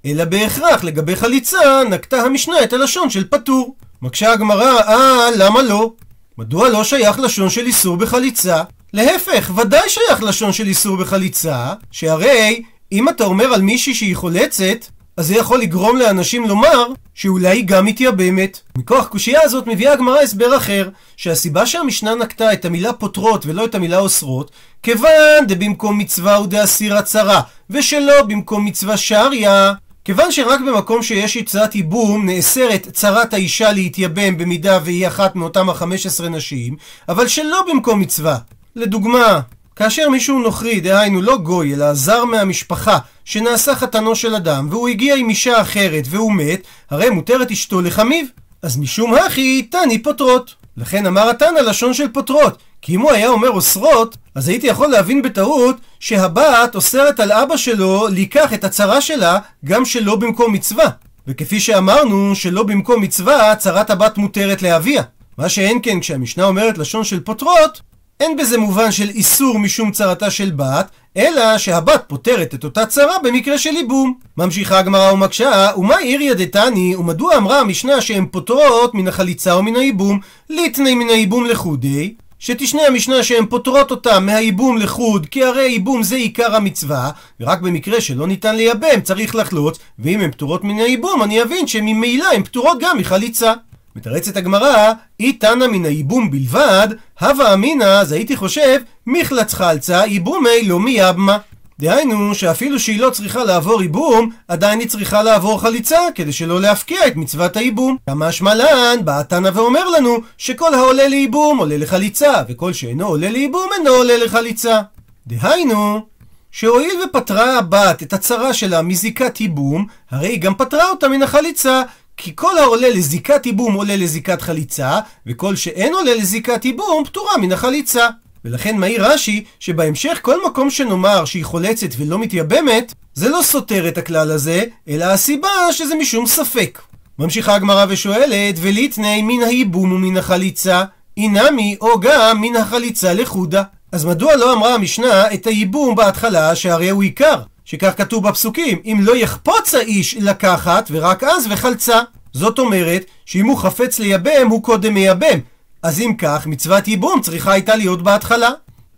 אלא 0.05 0.25
בהכרח 0.25 0.83
לגבי 0.83 1.15
חליצה 1.15 1.83
נקטה 1.89 2.21
המשנה 2.21 2.63
את 2.63 2.73
הלשון 2.73 3.09
של 3.09 3.27
פטור. 3.29 3.75
מקשה 4.01 4.31
הגמרא, 4.31 4.79
אה, 4.79 5.31
למה 5.35 5.61
לא? 5.61 5.91
מדוע 6.37 6.69
לא 6.69 6.83
שייך 6.83 7.19
לשון 7.19 7.49
של 7.49 7.65
איסור 7.65 7.97
בחליצה? 7.97 8.63
להפך, 8.93 9.51
ודאי 9.55 9.89
שייך 9.89 10.23
לשון 10.23 10.53
של 10.53 10.67
איסור 10.67 10.97
בחליצה, 10.97 11.73
שהרי 11.91 12.63
אם 12.93 13.09
אתה 13.09 13.23
אומר 13.23 13.45
על 13.45 13.61
מישהי 13.61 13.93
שהיא 13.93 14.15
חולצת, 14.15 14.85
אז 15.17 15.27
זה 15.27 15.35
יכול 15.35 15.59
לגרום 15.59 15.97
לאנשים 15.97 16.45
לומר 16.45 16.87
שאולי 17.13 17.49
היא 17.49 17.65
גם 17.65 17.85
מתייבמת. 17.85 18.59
מכוח 18.77 19.07
קושייה 19.07 19.39
הזאת 19.43 19.67
מביאה 19.67 19.93
הגמרא 19.93 20.19
הסבר 20.19 20.57
אחר, 20.57 20.89
שהסיבה 21.17 21.65
שהמשנה 21.65 22.15
נקטה 22.15 22.53
את 22.53 22.65
המילה 22.65 22.93
פותרות 22.93 23.45
ולא 23.45 23.65
את 23.65 23.75
המילה 23.75 23.99
אוסרות, 23.99 24.51
כיוון 24.83 25.47
דבמקום 25.47 25.97
מצווה 25.97 26.35
הוא 26.35 26.47
דאסיר 26.47 26.97
הצרה, 26.97 27.41
ושלא 27.69 28.21
במקום 28.21 28.65
מצווה 28.65 28.97
שריה. 28.97 29.73
כיוון 30.05 30.31
שרק 30.31 30.59
במקום 30.59 31.03
שיש 31.03 31.35
יצרת 31.35 31.75
ייבום 31.75 32.25
נאסרת 32.25 32.87
צרת 32.91 33.33
האישה 33.33 33.71
להתייבם 33.71 34.37
במידה 34.37 34.79
והיא 34.85 35.07
אחת 35.07 35.35
מאותם 35.35 35.69
החמש 35.69 36.05
עשרה 36.05 36.29
נשים, 36.29 36.75
אבל 37.09 37.27
שלא 37.27 37.65
במקום 37.71 37.99
מצווה. 37.99 38.37
לדוגמה, 38.75 39.39
כאשר 39.75 40.09
מישהו 40.09 40.39
נוכרי, 40.39 40.79
דהיינו 40.79 41.21
לא 41.21 41.37
גוי, 41.37 41.73
אלא 41.73 41.93
זר 41.93 42.25
מהמשפחה, 42.25 42.97
שנעשה 43.25 43.75
חתנו 43.75 44.15
של 44.15 44.35
אדם, 44.35 44.67
והוא 44.71 44.87
הגיע 44.87 45.15
עם 45.15 45.29
אישה 45.29 45.61
אחרת 45.61 46.03
והוא 46.09 46.33
מת, 46.33 46.61
הרי 46.89 47.09
מותרת 47.09 47.51
אשתו 47.51 47.81
לחמיו. 47.81 48.25
אז 48.61 48.77
משום 48.77 49.13
הכי, 49.13 49.61
תני 49.61 50.03
פותרות. 50.03 50.55
לכן 50.77 51.05
אמר 51.05 51.29
התנא 51.29 51.59
לשון 51.59 51.93
של 51.93 52.07
פותרות. 52.07 52.57
כי 52.81 52.95
אם 52.95 53.01
הוא 53.01 53.11
היה 53.11 53.29
אומר 53.29 53.49
אוסרות, 53.49 54.17
אז 54.35 54.47
הייתי 54.47 54.67
יכול 54.67 54.87
להבין 54.87 55.21
בטעות 55.21 55.75
שהבת 55.99 56.75
אוסרת 56.75 57.19
על 57.19 57.31
אבא 57.31 57.57
שלו 57.57 58.07
לקח 58.11 58.53
את 58.53 58.63
הצרה 58.63 59.01
שלה 59.01 59.39
גם 59.65 59.85
שלא 59.85 60.15
במקום 60.15 60.53
מצווה. 60.53 60.89
וכפי 61.27 61.59
שאמרנו, 61.59 62.35
שלא 62.35 62.63
במקום 62.63 63.01
מצווה, 63.01 63.55
צרת 63.55 63.89
הבת 63.89 64.17
מותרת 64.17 64.61
לאביה. 64.61 65.03
מה 65.37 65.49
שאין 65.49 65.79
כן 65.83 65.99
כשהמשנה 65.99 66.43
אומרת 66.43 66.77
לשון 66.77 67.03
של 67.03 67.19
פותרות, 67.19 67.81
אין 68.23 68.37
בזה 68.37 68.57
מובן 68.57 68.91
של 68.91 69.09
איסור 69.09 69.59
משום 69.59 69.91
צרתה 69.91 70.31
של 70.31 70.51
בת, 70.55 70.91
אלא 71.17 71.57
שהבת 71.57 72.03
פותרת 72.07 72.53
את 72.53 72.63
אותה 72.63 72.85
צרה 72.85 73.19
במקרה 73.23 73.57
של 73.57 73.75
ייבום. 73.75 74.13
ממשיכה 74.37 74.79
הגמרא 74.79 75.11
ומקשה, 75.11 75.69
ומה 75.77 75.97
עיריה 75.97 76.33
דתני, 76.33 76.95
ומדוע 76.95 77.37
אמרה 77.37 77.59
המשנה 77.59 78.01
שהן 78.01 78.25
פותרות 78.31 78.95
מן 78.95 79.07
החליצה 79.07 79.53
או 79.53 79.63
מן 79.63 79.75
הייבום, 79.75 80.19
ליטני 80.49 80.95
מן 80.95 81.09
הייבום 81.09 81.45
לחודי, 81.45 82.13
שתשנה 82.39 82.81
המשנה 82.87 83.23
שהן 83.23 83.45
פותרות 83.45 83.91
אותה 83.91 84.19
מהייבום 84.19 84.77
לחוד, 84.77 85.25
כי 85.25 85.43
הרי 85.43 85.63
ייבום 85.63 86.03
זה 86.03 86.15
עיקר 86.15 86.55
המצווה, 86.55 87.11
ורק 87.39 87.61
במקרה 87.61 88.01
שלא 88.01 88.27
ניתן 88.27 88.55
לייבם 88.55 89.01
צריך 89.03 89.35
לחלוץ, 89.35 89.79
ואם 89.99 90.19
הן 90.19 90.31
פטורות 90.31 90.63
מן 90.63 90.79
הייבום, 90.79 91.23
אני 91.23 91.43
אבין 91.43 91.67
שממילא 91.67 92.27
הן 92.33 92.43
פטורות 92.43 92.77
גם 92.81 92.97
מחליצה. 92.97 93.53
מתרצת 93.95 94.37
הגמרא, 94.37 94.91
אי 95.19 95.33
תנא 95.33 95.67
מן 95.67 95.85
הייבום 95.85 96.31
בלבד, 96.31 96.87
הווה 97.21 97.53
אמינא, 97.53 97.83
אז 97.83 98.11
הייתי 98.11 98.35
חושב, 98.35 98.79
מיחלץ 99.07 99.53
חלצה, 99.53 100.05
ייבומי 100.05 100.63
לא 100.67 100.79
מייבמה. 100.79 101.37
דהיינו, 101.79 102.35
שאפילו 102.35 102.79
שהיא 102.79 102.99
לא 102.99 103.09
צריכה 103.09 103.43
לעבור 103.43 103.81
ייבום, 103.81 104.29
עדיין 104.47 104.79
היא 104.79 104.87
צריכה 104.87 105.23
לעבור 105.23 105.61
חליצה, 105.61 105.99
כדי 106.15 106.33
שלא 106.33 106.61
להפקיע 106.61 107.07
את 107.07 107.15
מצוות 107.15 107.57
הייבום. 107.57 107.97
קא 108.09 108.31
משמע 108.31 108.72
לן, 108.72 108.97
בא 109.03 109.23
תנא 109.23 109.49
ואומר 109.53 109.89
לנו, 109.89 110.17
שכל 110.37 110.73
העולה 110.73 111.07
לייבום 111.07 111.57
עולה 111.57 111.77
לחליצה, 111.77 112.33
וכל 112.49 112.73
שאינו 112.73 113.07
עולה 113.07 113.29
לייבום 113.29 113.69
אינו 113.77 113.89
עולה 113.89 114.17
לחליצה. 114.17 114.81
דהיינו, 115.27 116.05
שהואיל 116.51 116.91
ופטרה 117.05 117.57
הבת 117.57 118.03
את 118.03 118.13
הצרה 118.13 118.53
שלה 118.53 118.81
מזיקת 118.81 119.41
ייבום, 119.41 119.85
הרי 120.11 120.27
היא 120.27 120.41
גם 120.41 120.55
פטרה 120.55 120.89
אותה 120.89 121.07
מן 121.07 121.23
החליצה, 121.23 121.81
כי 122.17 122.31
כל 122.35 122.57
העולה 122.57 122.89
לזיקת 122.89 123.45
ייבום 123.45 123.73
עולה 123.73 123.95
לזיקת 123.95 124.41
חליצה, 124.41 124.99
וכל 125.27 125.55
שאין 125.55 125.93
עולה 125.93 126.15
לזיקת 126.15 126.65
ייבום 126.65 127.03
פטורה 127.05 127.37
מן 127.37 127.51
החליצה. 127.51 128.07
ולכן 128.45 128.77
מעיר 128.77 129.05
רש"י, 129.05 129.43
שבהמשך 129.59 130.19
כל 130.21 130.45
מקום 130.45 130.69
שנאמר 130.69 131.25
שהיא 131.25 131.45
חולצת 131.45 131.89
ולא 131.97 132.19
מתייבמת, 132.19 132.93
זה 133.13 133.29
לא 133.29 133.39
סותר 133.43 133.87
את 133.87 133.97
הכלל 133.97 134.31
הזה, 134.31 134.63
אלא 134.87 135.05
הסיבה 135.05 135.49
שזה 135.71 135.95
משום 135.95 136.25
ספק. 136.25 136.81
ממשיכה 137.19 137.55
הגמרא 137.55 137.85
ושואלת, 137.89 138.55
וליתני 138.61 139.21
מן 139.21 139.43
הייבום 139.43 139.91
ומן 139.91 140.17
החליצה, 140.17 140.83
אינמי 141.17 141.77
או 141.81 141.99
גם 141.99 142.41
מן 142.41 142.55
החליצה 142.55 143.13
לחודה. 143.13 143.63
אז 143.91 144.05
מדוע 144.05 144.35
לא 144.35 144.53
אמרה 144.53 144.73
המשנה 144.73 145.33
את 145.33 145.47
הייבום 145.47 145.95
בהתחלה, 145.95 146.55
שהרי 146.55 146.89
הוא 146.89 147.03
עיקר? 147.03 147.41
שכך 147.65 147.93
כתוב 147.97 148.27
בפסוקים, 148.27 148.77
אם 148.85 148.97
לא 149.01 149.15
יחפוץ 149.15 149.73
האיש 149.73 150.17
לקחת, 150.19 150.87
ורק 150.91 151.23
אז 151.23 151.47
וחלצה. 151.49 152.01
זאת 152.33 152.59
אומרת, 152.59 153.05
שאם 153.25 153.45
הוא 153.45 153.57
חפץ 153.57 153.99
לייבם, 153.99 154.47
הוא 154.49 154.63
קודם 154.63 154.93
מייבם. 154.93 155.39
אז 155.83 155.99
אם 155.99 156.13
כך, 156.17 156.47
מצוות 156.47 156.87
ייבום 156.87 157.21
צריכה 157.21 157.51
הייתה 157.51 157.75
להיות 157.75 158.01
בהתחלה. 158.01 158.49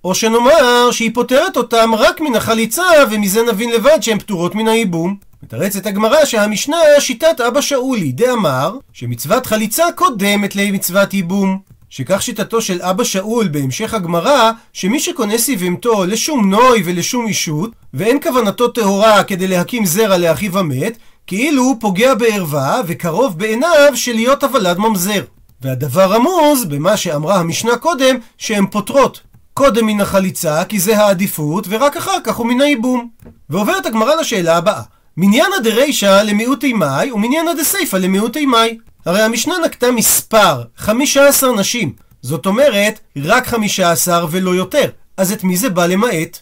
או 0.04 0.16
שנאמר 0.16 0.92
שהיא 0.92 1.12
פותרת 1.14 1.58
אותם 1.58 1.96
רק 1.96 2.22
מן 2.22 2.36
החליצה, 2.36 2.84
ומזה 3.12 3.42
נבין 3.44 3.72
לבד 3.72 3.98
שהן 4.02 4.20
פטורות 4.20 4.56
מן 4.56 4.68
הייבום. 4.68 5.16
מתרצת 5.44 5.86
הגמרא 5.86 6.26
שהמשנה 6.26 6.78
שיטת 7.00 7.42
אבא 7.48 7.62
שאולי, 7.62 8.12
דאמר 8.12 8.78
שמצוות 8.94 9.46
חליצה 9.46 9.84
קודמת 9.96 10.56
למצוות 10.56 11.14
ייבום. 11.14 11.60
שכך 11.90 12.22
שיטתו 12.22 12.62
של 12.62 12.82
אבא 12.82 13.04
שאול 13.04 13.48
בהמשך 13.48 13.94
הגמרא, 13.94 14.52
שמי 14.74 15.00
שקונה 15.00 15.38
סיבמתו 15.38 16.06
לשום 16.06 16.50
נוי 16.50 16.82
ולשום 16.86 17.28
אישות, 17.28 17.72
ואין 17.94 18.18
כוונתו 18.24 18.68
טהורה 18.68 19.24
כדי 19.24 19.48
להקים 19.48 19.86
זרע 19.86 20.18
לאחיו 20.18 20.60
המת, 20.60 20.98
כאילו 21.28 21.64
הוא 21.64 21.76
פוגע 21.80 22.14
בערווה 22.14 22.82
וקרוב 22.88 23.40
בעיניו 23.40 23.92
של 23.96 24.14
להיות 24.14 24.44
הוולד 24.44 24.78
ממזר. 24.78 25.24
והדבר 25.62 26.14
רמוז 26.14 26.66
במה 26.66 26.98
שאמרה 26.98 27.40
המשנה 27.40 27.78
קודם, 27.78 28.16
שהן 28.38 28.66
פותרות. 28.66 29.22
קודם 29.54 29.86
מן 29.86 30.02
החליצה, 30.02 30.64
כי 30.66 30.80
זה 30.80 30.98
העדיפות, 30.98 31.68
ורק 31.70 31.98
אחר 31.98 32.18
כך 32.24 32.36
הוא 32.36 32.48
מן 32.48 32.62
הייבום. 32.62 33.10
ועוברת 33.50 33.86
הגמרא 33.86 34.16
לשאלה 34.16 34.58
הבאה: 34.58 34.82
מניינה 35.18 35.60
דרישא 35.64 36.22
למיעוטי 36.26 36.74
מאי, 36.74 37.12
ומניינה 37.12 37.54
דסייפא 37.54 37.98
למיעוטי 37.98 38.46
מאי. 38.46 38.78
הרי 39.06 39.22
המשנה 39.22 39.56
נקטה 39.66 39.92
מספר, 39.92 40.62
15 40.78 41.52
נשים. 41.52 41.94
זאת 42.22 42.46
אומרת, 42.46 43.00
רק 43.24 43.48
15 43.48 44.26
ולא 44.32 44.56
יותר. 44.56 44.90
אז 45.18 45.32
את 45.32 45.44
מי 45.44 45.58
זה 45.58 45.70
בא 45.70 45.86
למעט? 45.86 46.40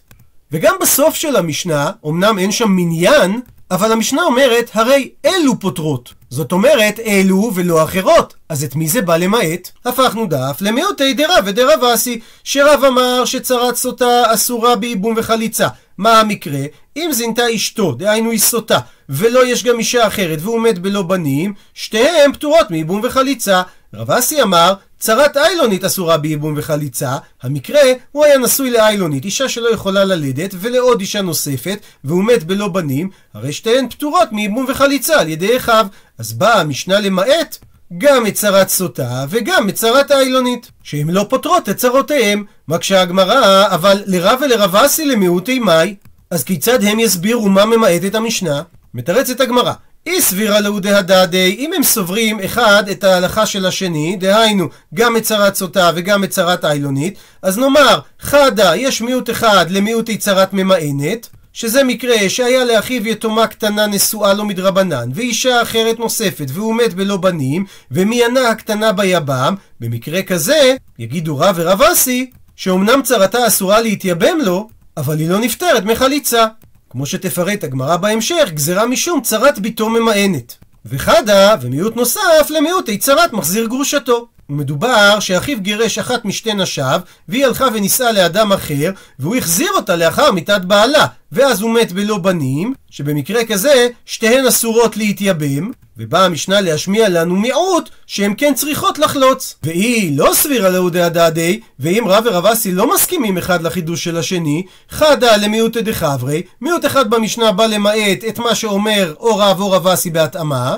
וגם 0.52 0.76
בסוף 0.82 1.16
של 1.16 1.36
המשנה, 1.36 1.92
אמנם 2.06 2.40
אין 2.40 2.52
שם 2.52 2.70
מניין, 2.70 3.42
אבל 3.72 3.92
המשנה 3.92 4.24
אומרת, 4.24 4.70
הרי 4.74 5.10
אלו 5.26 5.60
פוטרות. 5.60 6.14
זאת 6.30 6.52
אומרת, 6.52 7.00
אלו 7.00 7.52
ולא 7.56 7.84
אחרות. 7.84 8.34
אז 8.50 8.64
את 8.64 8.76
מי 8.76 8.88
זה 8.88 9.02
בא 9.02 9.18
למעט? 9.18 9.70
הפכנו 9.86 10.26
דף 10.26 10.58
למיעוטי 10.62 11.14
דרב 11.14 11.44
ודרב 11.46 11.84
אסי, 11.84 12.20
שרב 12.44 12.84
אמר 12.84 13.26
שצרת 13.26 13.76
סוטה 13.76 14.24
אסורה 14.34 14.76
בייבום 14.76 15.14
וחליצה. 15.18 15.68
מה 15.98 16.20
המקרה? 16.20 16.62
אם 16.98 17.10
זינתה 17.14 17.44
אשתו, 17.56 17.92
דהיינו 17.92 18.32
היא 18.32 18.40
סוטה, 18.40 18.80
ולא 19.10 19.46
יש 19.46 19.64
גם 19.64 19.80
אישה 19.80 20.08
אחרת 20.08 20.40
והוא 20.42 20.62
מת 20.62 20.80
בלא 20.80 21.02
בנים, 21.02 21.54
שתיהן 21.74 22.34
פטורות 22.34 22.72
מייבום 22.72 23.02
וחליצה. 23.04 23.62
רב 23.94 24.12
אסי 24.12 24.42
אמר, 24.42 24.74
צרת 25.00 25.38
איילונית 25.38 25.84
אסורה 25.84 26.18
בייבום 26.18 26.54
וחליצה, 26.58 27.18
המקרה 27.42 27.82
הוא 28.12 28.26
היה 28.26 28.38
נשוי 28.38 28.72
לאיילונית, 28.72 29.26
אישה 29.26 29.50
שלא 29.50 29.70
יכולה 29.70 30.06
ללדת, 30.06 30.52
ולעוד 30.60 31.00
אישה 31.00 31.22
נוספת, 31.22 31.80
והוא 32.04 32.24
מת 32.24 32.44
בלא 32.44 32.68
בנים, 32.68 33.10
הרי 33.34 33.54
שתיהן 33.54 33.90
פטורות 33.90 34.32
מייבום 34.32 34.66
וחליצה 34.70 35.20
על 35.20 35.30
ידי 35.30 35.58
אחיו. 35.58 35.88
אז 36.18 36.34
באה 36.34 36.62
המשנה 36.62 37.00
למעט 37.00 37.58
גם 37.98 38.28
את 38.28 38.34
צרת 38.34 38.70
סוטה 38.70 39.26
וגם 39.30 39.70
את 39.70 39.76
צרת 39.76 40.12
האילונית, 40.12 40.72
שהן 40.84 41.10
לא 41.10 41.26
פותרות 41.30 41.70
את 41.70 41.78
צרותיהם. 41.78 42.44
מקשה 42.68 43.02
הגמרא, 43.02 43.66
אבל 43.68 44.04
לרב 44.06 44.40
ולרב 44.42 44.76
אסי 44.76 45.06
למיעוטי 45.06 45.60
מאי, 45.60 45.96
אז 46.32 46.44
כיצד 46.44 46.84
הם 46.84 47.00
יסבירו 47.00 47.50
מה 47.50 47.66
ממעט 47.66 48.02
את 48.08 48.16
המשנה? 48.16 48.62
מתרצת 48.94 49.42
הגמרא, 49.42 49.74
אי 50.08 50.22
סבירה 50.22 50.60
לאו 50.60 50.80
דהדדי, 50.80 51.56
אם 51.60 51.74
הם 51.74 51.84
סוברים 51.84 52.40
אחד 52.40 52.84
את 52.92 53.04
ההלכה 53.04 53.46
של 53.46 53.66
השני, 53.66 54.16
דהיינו 54.20 54.68
גם 54.94 55.18
את 55.18 55.24
צרת 55.24 55.56
סוטה 55.56 55.92
וגם 55.96 56.24
את 56.24 56.30
צרת 56.30 56.66
איילונית, 56.66 57.18
אז 57.42 57.58
נאמר, 57.58 58.00
חדה 58.20 58.76
יש 58.76 59.02
מיעוט 59.02 59.30
אחד 59.30 59.66
למיעוטי 59.70 60.18
צרת 60.18 60.54
ממאנת, 60.54 61.30
שזה 61.54 61.84
מקרה 61.84 62.30
שהיה 62.30 62.66
לאחיו 62.66 63.08
יתומה 63.08 63.48
קטנה 63.48 63.88
נשואה 63.88 64.34
לו 64.34 64.46
מדרבנן, 64.46 65.10
ואישה 65.14 65.62
אחרת 65.62 66.00
נוספת, 66.00 66.46
והוא 66.50 66.76
מת 66.76 66.94
בלא 66.94 67.18
בנים, 67.18 67.66
ומיינה 67.92 68.50
הקטנה 68.50 68.92
ביבם, 68.92 69.56
במקרה 69.80 70.22
כזה, 70.22 70.76
יגידו 71.00 71.38
רב 71.38 71.56
ורב 71.58 71.82
אסי, 71.82 72.30
שאומנם 72.56 73.02
צרתה 73.04 73.48
אסורה 73.48 73.82
להתייבם 73.82 74.38
לו, 74.44 74.70
אבל 74.98 75.20
היא 75.20 75.30
לא 75.30 75.40
נפטרת 75.40 75.84
מחליצה. 75.84 76.46
כמו 76.90 77.06
שתפרט 77.06 77.64
הגמרא 77.64 77.98
בהמשך, 77.98 78.50
גזרה 78.54 78.86
משום 78.86 79.22
צרת 79.22 79.60
ביתו 79.60 79.90
ממאנת. 79.90 80.56
וחדה, 80.86 81.56
ומיעוט 81.62 81.96
נוסף, 81.96 82.50
למיעוט 82.50 82.90
צרת 83.00 83.34
מחזיר 83.34 83.68
גרושתו. 83.68 84.28
ומדובר 84.54 85.20
שאחיו 85.20 85.62
גירש 85.62 86.00
אחת 86.00 86.26
משתי 86.26 86.54
נשיו, 86.54 87.00
והיא 87.30 87.46
הלכה 87.46 87.68
ונישאה 87.74 88.12
לאדם 88.12 88.52
אחר, 88.52 88.92
והוא 89.20 89.36
החזיר 89.36 89.70
אותה 89.76 89.96
לאחר 89.96 90.32
מיתת 90.32 90.62
בעלה, 90.62 91.06
ואז 91.32 91.62
הוא 91.62 91.74
מת 91.74 91.92
בלא 91.92 92.18
בנים, 92.18 92.74
שבמקרה 92.90 93.46
כזה 93.46 93.88
שתיהן 94.06 94.46
אסורות 94.46 94.98
להתייבם, 94.98 95.72
ובאה 95.98 96.26
המשנה 96.26 96.62
להשמיע 96.62 97.10
לנו 97.10 97.36
מיעוט 97.36 97.90
שהן 98.08 98.34
כן 98.38 98.54
צריכות 98.56 99.00
לחלוץ. 99.00 99.56
והיא 99.64 100.18
לא 100.18 100.32
סבירה 100.34 100.70
לאודי 100.70 101.02
הדדי, 101.02 101.60
ואם 101.80 102.04
רב 102.08 102.24
ורב 102.26 102.46
אסי 102.46 102.72
לא 102.72 102.94
מסכימים 102.94 103.38
אחד 103.38 103.62
לחידוש 103.62 104.04
של 104.04 104.18
השני, 104.18 104.64
חדה 104.90 105.38
למיעוט 105.38 105.78
דחברי, 105.78 106.42
מיעוט 106.62 106.86
אחד 106.86 107.10
במשנה 107.10 107.52
בא 107.52 107.66
למעט 107.66 108.24
את 108.28 108.40
מה 108.40 108.56
שאומר 108.56 109.14
או 109.20 109.38
רב 109.38 109.60
או 109.60 109.72
רב 109.72 109.88
אסי 109.88 110.10
בהתאמה, 110.10 110.76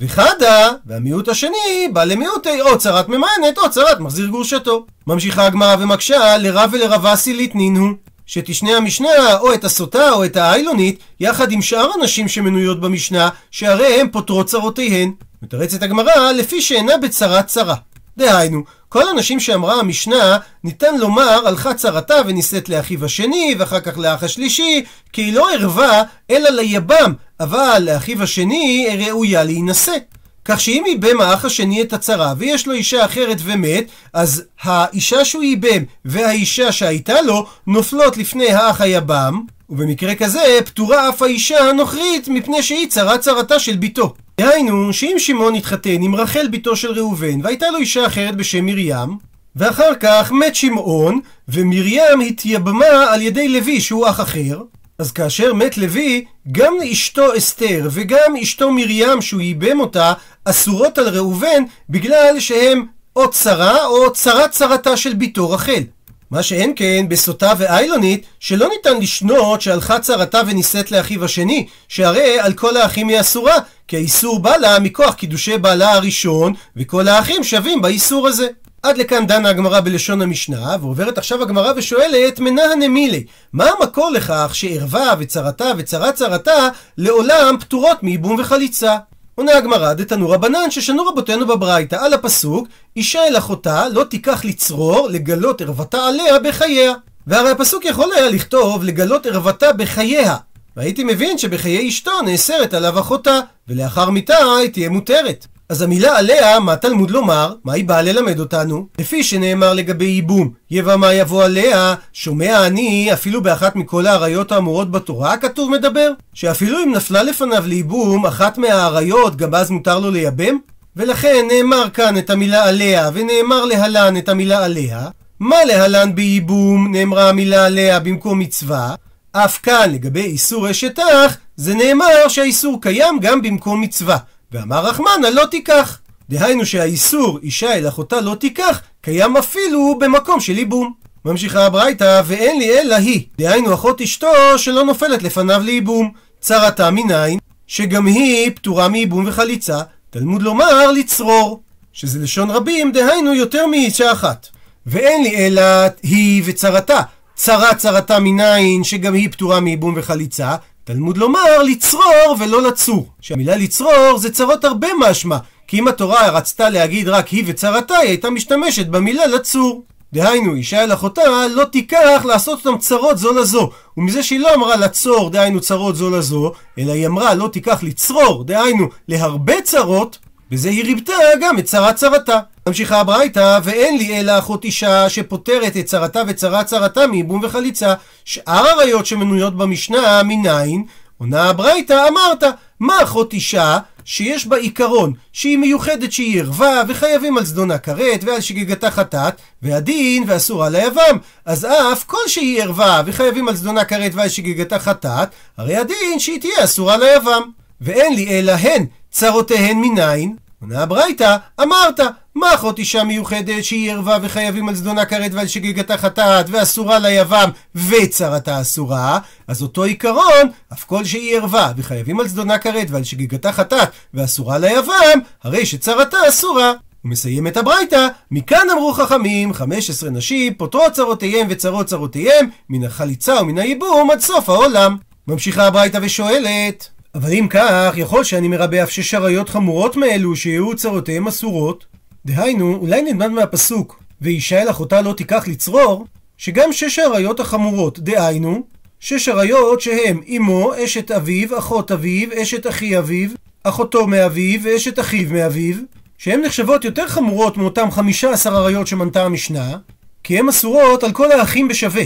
וחדה, 0.00 0.70
והמיעוט 0.86 1.28
השני, 1.28 1.88
בא 1.92 2.04
למיעוטי 2.04 2.60
או 2.60 2.78
צרת 2.78 3.08
ממיינת 3.08 3.58
או 3.58 3.70
צרת 3.70 4.00
מחזיר 4.00 4.26
גרושתו. 4.26 4.86
ממשיכה 5.06 5.46
הגמרא 5.46 5.76
ומקשה 5.78 6.38
לרב 6.38 6.70
ולרב 6.72 7.06
אסי 7.06 7.34
ליטנין 7.34 7.76
הוא. 7.76 7.90
שתשנה 8.26 8.76
המשנה 8.76 9.38
או 9.40 9.54
את 9.54 9.64
הסוטה 9.64 10.10
או 10.10 10.24
את 10.24 10.36
האיילונית 10.36 10.98
יחד 11.20 11.52
עם 11.52 11.62
שאר 11.62 11.90
הנשים 12.00 12.28
שמנויות 12.28 12.80
במשנה 12.80 13.28
שהרי 13.50 14.00
הן 14.00 14.08
פותרות 14.12 14.46
צרותיהן. 14.46 15.12
מתרצת 15.42 15.82
הגמרא 15.82 16.32
לפי 16.32 16.60
שאינה 16.62 16.96
בצרת 16.96 17.46
צרה. 17.46 17.74
דהיינו, 18.18 18.62
כל 18.88 19.08
הנשים 19.08 19.40
שאמרה 19.40 19.80
המשנה, 19.80 20.38
ניתן 20.64 20.98
לומר 20.98 21.46
הלכה 21.46 21.74
צרתה 21.74 22.14
ונישאת 22.26 22.68
לאחיו 22.68 23.04
השני, 23.04 23.54
ואחר 23.58 23.80
כך 23.80 23.98
לאח 23.98 24.22
השלישי, 24.22 24.84
כי 25.12 25.22
היא 25.22 25.34
לא 25.34 25.52
ערבה, 25.52 26.02
אלא 26.30 26.50
ליבם, 26.50 27.12
אבל 27.40 27.82
לאחיו 27.86 28.22
השני 28.22 28.88
ראויה 29.06 29.44
להינשא. 29.44 29.96
כך 30.44 30.60
שאם 30.60 30.84
ייבם 30.86 31.20
האח 31.20 31.44
השני 31.44 31.82
את 31.82 31.92
הצרה 31.92 32.34
ויש 32.38 32.66
לו 32.66 32.72
אישה 32.72 33.04
אחרת 33.04 33.36
ומת, 33.44 33.84
אז 34.12 34.44
האישה 34.62 35.24
שהוא 35.24 35.42
ייבם 35.42 35.82
והאישה 36.04 36.72
שהייתה 36.72 37.22
לו 37.22 37.46
נופלות 37.66 38.16
לפני 38.16 38.50
האח 38.50 38.80
היבם, 38.80 39.40
ובמקרה 39.70 40.14
כזה 40.14 40.58
פטורה 40.66 41.08
אף 41.08 41.22
האישה 41.22 41.58
הנוכרית 41.58 42.28
מפני 42.28 42.62
שהיא 42.62 42.88
צרה 42.88 43.18
צרתה 43.18 43.58
של 43.58 43.76
ביתו. 43.76 44.14
דהיינו, 44.40 44.92
שאם 44.92 45.14
שמעון 45.18 45.54
התחתן 45.54 46.02
עם 46.02 46.14
רחל 46.14 46.48
ביתו 46.48 46.76
של 46.76 46.92
ראובן 46.92 47.40
והייתה 47.42 47.70
לו 47.70 47.78
אישה 47.78 48.06
אחרת 48.06 48.36
בשם 48.36 48.66
מרים, 48.66 49.18
ואחר 49.56 49.94
כך 50.00 50.32
מת 50.32 50.54
שמעון, 50.54 51.20
ומרים 51.48 52.20
התייבמה 52.20 52.86
על 53.10 53.22
ידי 53.22 53.48
לוי 53.48 53.80
שהוא 53.80 54.08
אח 54.08 54.20
אחר, 54.20 54.60
אז 54.98 55.12
כאשר 55.12 55.54
מת 55.54 55.78
לוי, 55.78 56.24
גם 56.52 56.74
אשתו 56.92 57.36
אסתר 57.36 57.88
וגם 57.90 58.36
אשתו 58.42 58.72
מרים 58.72 59.22
שהוא 59.22 59.40
ייבם 59.40 59.80
אותה, 59.80 60.12
אסורות 60.44 60.98
על 60.98 61.08
ראובן 61.08 61.62
בגלל 61.90 62.40
שהם 62.40 62.86
או 63.16 63.30
צרה 63.30 63.86
או 63.86 64.12
צרת 64.12 64.50
צרתה 64.50 64.96
של 64.96 65.14
ביתו 65.14 65.50
רחל. 65.50 65.82
מה 66.30 66.42
שאין 66.42 66.72
כן 66.76 67.06
בסוטה 67.08 67.52
ואיילונית, 67.58 68.26
שלא 68.40 68.68
ניתן 68.68 69.00
לשנות 69.00 69.60
שהלכה 69.60 69.98
צרתה 69.98 70.40
ונישאת 70.46 70.90
לאחיו 70.90 71.24
השני, 71.24 71.66
שהרי 71.88 72.40
על 72.40 72.52
כל 72.52 72.76
האחים 72.76 73.08
היא 73.08 73.20
אסורה, 73.20 73.54
כי 73.88 73.96
האיסור 73.96 74.38
בא 74.38 74.56
לה 74.56 74.78
מכוח 74.78 75.14
קידושי 75.14 75.58
בעלה 75.58 75.92
הראשון, 75.92 76.54
וכל 76.76 77.08
האחים 77.08 77.44
שווים 77.44 77.82
באיסור 77.82 78.28
הזה. 78.28 78.46
עד 78.82 78.98
לכאן 78.98 79.26
דנה 79.26 79.48
הגמרא 79.48 79.80
בלשון 79.80 80.22
המשנה, 80.22 80.76
ועוברת 80.80 81.18
עכשיו 81.18 81.42
הגמרא 81.42 81.72
ושואלת, 81.76 82.40
מנה 82.40 82.62
הנמילי, 82.62 83.24
מה 83.52 83.70
המקור 83.78 84.10
לכך 84.10 84.50
שערווה 84.54 85.14
וצרתה 85.18 85.72
וצרת 85.78 86.14
צרתה 86.14 86.68
לעולם 86.98 87.56
פטורות 87.60 88.02
מייבום 88.02 88.40
וחליצה? 88.40 88.96
עונה 89.38 89.56
הגמרא, 89.56 89.92
דתנו 89.92 90.30
רבנן 90.30 90.70
ששנו 90.70 91.06
רבותינו 91.06 91.46
בברייתא 91.46 91.96
על 92.00 92.14
הפסוק, 92.14 92.68
אישה 92.96 93.26
אל 93.26 93.38
אחותה 93.38 93.88
לא 93.88 94.04
תיקח 94.04 94.44
לצרור 94.44 95.08
לגלות 95.08 95.60
ערוותה 95.60 96.06
עליה 96.06 96.38
בחייה. 96.38 96.92
והרי 97.26 97.50
הפסוק 97.50 97.84
יכול 97.84 98.08
היה 98.16 98.28
לכתוב 98.28 98.84
לגלות 98.84 99.26
ערוותה 99.26 99.72
בחייה. 99.72 100.36
והייתי 100.76 101.04
מבין 101.04 101.38
שבחיי 101.38 101.88
אשתו 101.88 102.22
נאסרת 102.22 102.74
עליו 102.74 103.00
אחותה, 103.00 103.40
ולאחר 103.68 104.10
מיתה 104.10 104.36
היא 104.60 104.70
תהיה 104.70 104.88
מותרת. 104.88 105.46
אז 105.68 105.82
המילה 105.82 106.18
עליה, 106.18 106.60
מה 106.60 106.76
תלמוד 106.76 107.10
לומר? 107.10 107.54
מה 107.64 107.72
היא 107.72 107.84
באה 107.84 108.02
ללמד 108.02 108.40
אותנו? 108.40 108.86
לפי 108.98 109.22
שנאמר 109.22 109.74
לגבי 109.74 110.04
ייבום, 110.04 110.50
יבמה 110.70 111.14
יבוא 111.14 111.44
עליה, 111.44 111.94
שומע 112.12 112.66
אני, 112.66 113.12
אפילו 113.12 113.42
באחת 113.42 113.76
מכל 113.76 114.06
האריות 114.06 114.52
האמורות 114.52 114.90
בתורה 114.90 115.32
הכתוב 115.32 115.70
מדבר? 115.70 116.12
שאפילו 116.34 116.78
אם 116.84 116.92
נפלה 116.92 117.22
לפניו 117.22 117.64
לייבום 117.66 118.26
אחת 118.26 118.58
מהאריות, 118.58 119.36
גם 119.36 119.54
אז 119.54 119.70
מותר 119.70 119.98
לו 119.98 120.10
לייבם? 120.10 120.56
ולכן 120.96 121.46
נאמר 121.50 121.90
כאן 121.90 122.18
את 122.18 122.30
המילה 122.30 122.64
עליה, 122.64 123.10
ונאמר 123.14 123.64
להלן 123.64 124.16
את 124.16 124.28
המילה 124.28 124.64
עליה. 124.64 125.08
מה 125.40 125.64
להלן 125.64 126.14
בייבום 126.14 126.92
נאמרה 126.92 127.28
המילה 127.28 127.66
עליה 127.66 128.00
במקום 128.00 128.38
מצווה? 128.38 128.94
אף 129.32 129.58
כאן 129.62 129.90
לגבי 129.92 130.22
איסור 130.22 130.70
אשת 130.70 130.98
אח, 130.98 131.36
זה 131.56 131.74
נאמר 131.74 132.28
שהאיסור 132.28 132.82
קיים 132.82 133.18
גם 133.20 133.42
במקום 133.42 133.80
מצווה. 133.80 134.16
ואמר 134.52 134.86
רחמנא 134.86 135.30
לא 135.30 135.44
תיקח. 135.50 136.00
דהיינו 136.30 136.66
שהאיסור 136.66 137.38
אישה 137.42 137.74
אל 137.74 137.88
אחותה 137.88 138.20
לא 138.20 138.34
תיקח, 138.34 138.80
קיים 139.00 139.36
אפילו 139.36 139.98
במקום 139.98 140.40
של 140.40 140.58
ייבום. 140.58 140.92
ממשיכה 141.24 141.66
הברייתא, 141.66 142.22
ואין 142.26 142.58
לי 142.58 142.78
אלא 142.78 142.94
היא. 142.94 143.26
דהיינו 143.38 143.74
אחות 143.74 144.00
אשתו 144.00 144.58
שלא 144.58 144.84
נופלת 144.84 145.22
לפניו 145.22 145.62
לייבום. 145.64 146.10
צרתה 146.40 146.90
מניין, 146.90 147.38
שגם 147.66 148.06
היא 148.06 148.50
פטורה 148.54 148.88
מייבום 148.88 149.24
וחליצה, 149.26 149.80
תלמוד 150.10 150.42
לומר 150.42 150.92
לצרור. 150.92 151.62
שזה 151.92 152.18
לשון 152.18 152.50
רבים, 152.50 152.92
דהיינו 152.92 153.34
יותר 153.34 153.66
מאישה 153.66 154.12
אחת. 154.12 154.48
ואין 154.86 155.22
לי 155.22 155.36
אלא 155.36 155.62
היא 156.02 156.42
וצרתה. 156.46 157.00
צרה 157.34 157.74
צרתה 157.74 158.18
מניין, 158.18 158.84
שגם 158.84 159.14
היא 159.14 159.30
פטורה 159.30 159.60
מייבום 159.60 159.94
וחליצה, 159.96 160.54
תלמוד 160.88 161.18
לומר 161.18 161.62
לצרור 161.62 162.36
ולא 162.38 162.62
לצור. 162.62 163.06
שהמילה 163.20 163.56
לצרור 163.56 164.18
זה 164.18 164.32
צרות 164.32 164.64
הרבה 164.64 164.88
משמע, 164.98 165.36
כי 165.66 165.78
אם 165.78 165.88
התורה 165.88 166.30
רצתה 166.30 166.70
להגיד 166.70 167.08
רק 167.08 167.28
היא 167.28 167.44
וצרתה, 167.46 167.96
היא 167.96 168.08
הייתה 168.08 168.30
משתמשת 168.30 168.86
במילה 168.86 169.26
לצור. 169.26 169.82
דהיינו, 170.12 170.54
אישה 170.54 170.84
אל 170.84 170.92
אחותה 170.92 171.22
לא 171.50 171.64
תיקח 171.64 172.22
לעשות 172.24 172.66
אותם 172.66 172.78
צרות 172.78 173.18
זו 173.18 173.32
לזו. 173.32 173.70
ומזה 173.96 174.22
שהיא 174.22 174.40
לא 174.40 174.54
אמרה 174.54 174.76
לצור, 174.76 175.30
דהיינו 175.30 175.60
צרות 175.60 175.96
זו 175.96 176.10
לזו, 176.10 176.52
אלא 176.78 176.92
היא 176.92 177.06
אמרה 177.06 177.34
לא 177.34 177.48
תיקח 177.48 177.82
לצרור, 177.82 178.44
דהיינו 178.44 178.88
להרבה 179.08 179.62
צרות, 179.62 180.18
בזה 180.50 180.70
היא 180.70 180.84
ריבתה 180.84 181.12
גם 181.40 181.58
את 181.58 181.64
צרת 181.64 181.94
צרתה. 181.94 182.38
ממשיכה 182.66 183.00
הברייתא, 183.00 183.58
ואין 183.62 183.98
לי 183.98 184.20
אלא 184.20 184.38
אחות 184.38 184.64
אישה 184.64 185.08
שפותרת 185.08 185.76
את 185.76 185.86
צרתה 185.86 186.22
וצרת 186.26 186.66
צרתה 186.66 187.06
מייבום 187.06 187.40
וחליצה. 187.44 187.94
שאר 188.24 188.66
עריות 188.68 189.06
שמנויות 189.06 189.56
במשנה, 189.56 190.22
מניין? 190.22 190.84
עונה 191.18 191.44
הברייתא, 191.44 192.08
אמרת, 192.08 192.44
מה 192.80 193.02
אחות 193.02 193.32
אישה 193.32 193.78
שיש 194.04 194.46
בה 194.46 194.56
עיקרון, 194.56 195.12
שהיא 195.32 195.58
מיוחדת 195.58 196.12
שהיא 196.12 196.40
ערווה, 196.40 196.82
וחייבים 196.88 197.38
על 197.38 197.44
זדונה 197.44 197.78
כרת, 197.78 198.24
ועל 198.24 198.40
שגיגתה 198.40 198.90
חטאת, 198.90 199.34
והדין 199.62 200.24
ואסורה 200.26 200.68
ליבם. 200.68 201.18
אז 201.44 201.64
אף 201.64 202.04
כל 202.04 202.28
שהיא 202.28 202.62
ערווה, 202.62 203.02
וחייבים 203.06 203.48
על 203.48 203.56
זדונה 203.56 203.84
כרת 203.84 204.14
ועל 204.14 204.28
שגיגתה 204.28 204.78
חטאת, 204.78 205.28
הרי 205.58 205.76
הדין 205.76 206.18
שהיא 206.18 206.40
תהיה 206.40 206.64
אסורה 206.64 206.96
ליבם. 206.96 207.42
ואין 207.80 208.14
לי 208.14 208.38
אלא 208.38 208.52
הן 208.52 208.84
צרותיהן 209.18 209.76
מניין? 209.80 210.36
עונה 210.60 210.82
הברייתא, 210.82 211.36
אמרת, 211.62 212.00
מה 212.34 212.54
אחות 212.54 212.78
אישה 212.78 213.04
מיוחדת 213.04 213.64
שהיא 213.64 213.92
ערווה 213.92 214.18
וחייבים 214.22 214.68
על 214.68 214.74
זדונה 214.74 215.04
כרת 215.04 215.30
ועל 215.34 215.46
שגיגתה 215.46 215.96
חטאת 215.96 216.46
ואסורה 216.50 216.98
ליבם 216.98 217.50
וצרתה 217.74 218.60
אסורה, 218.60 219.18
אז 219.48 219.62
אותו 219.62 219.84
עיקרון, 219.84 220.50
אף 220.72 220.84
כל 220.84 221.04
שהיא 221.04 221.36
ערווה 221.36 221.72
וחייבים 221.76 222.20
על 222.20 222.28
זדונה 222.28 222.58
כרת 222.58 222.90
ועל 222.90 223.04
שגיגתה 223.04 223.52
חטאת 223.52 223.88
ואסורה 224.14 224.58
ליבם, 224.58 225.18
הרי 225.42 225.66
שצרתה 225.66 226.18
אסורה. 226.28 226.72
הוא 227.02 227.10
מסיים 227.10 227.46
את 227.46 227.56
הברייתא, 227.56 228.08
מכאן 228.30 228.70
אמרו 228.72 228.92
חכמים, 228.92 229.54
15 229.54 230.10
נשים 230.10 230.54
פותרות 230.54 230.92
צרותיהם 230.92 231.46
וצרות 231.50 231.86
צרותיהם, 231.86 232.48
מן 232.68 232.84
החליצה 232.84 233.42
ומן 233.42 233.58
הייבום 233.58 234.10
עד 234.10 234.20
סוף 234.20 234.48
העולם. 234.48 234.96
ממשיכה 235.28 235.66
הברייתא 235.66 235.98
ושואלת, 236.02 236.88
אבל 237.18 237.32
אם 237.32 237.46
כך, 237.50 237.92
יכול 237.96 238.24
שאני 238.24 238.48
מרבה 238.48 238.82
אף 238.82 238.90
שש 238.90 239.14
עריות 239.14 239.48
חמורות 239.48 239.96
מאלו 239.96 240.36
שיהיו 240.36 240.76
צרותיהם 240.76 241.28
אסורות? 241.28 241.86
דהיינו, 242.26 242.76
אולי 242.76 243.02
נלמד 243.02 243.26
מהפסוק, 243.26 244.02
ואישה 244.20 244.62
אל 244.62 244.70
אחותה 244.70 245.00
לא 245.00 245.12
תיקח 245.12 245.48
לצרור, 245.48 246.06
שגם 246.36 246.72
שש 246.72 246.98
העריות 246.98 247.40
החמורות, 247.40 247.98
דהיינו, 247.98 248.62
שש 249.00 249.28
עריות 249.28 249.80
שהם 249.80 250.20
אמו, 250.36 250.72
אשת 250.84 251.10
אביו, 251.10 251.58
אחות 251.58 251.90
אביו, 251.90 252.28
אשת 252.42 252.66
אחי 252.66 252.98
אביו, 252.98 253.30
אחותו 253.64 254.06
מאביו 254.06 254.60
ואשת 254.62 254.98
אחיו 254.98 255.28
מאביו, 255.30 255.76
שהן 256.18 256.40
נחשבות 256.40 256.84
יותר 256.84 257.08
חמורות 257.08 257.56
מאותם 257.56 257.90
חמישה 257.90 258.30
עשר 258.30 258.56
עריות 258.56 258.86
שמנתה 258.86 259.24
המשנה, 259.24 259.76
כי 260.24 260.38
הן 260.38 260.48
אסורות 260.48 261.04
על 261.04 261.12
כל 261.12 261.32
האחים 261.32 261.68
בשווה. 261.68 262.04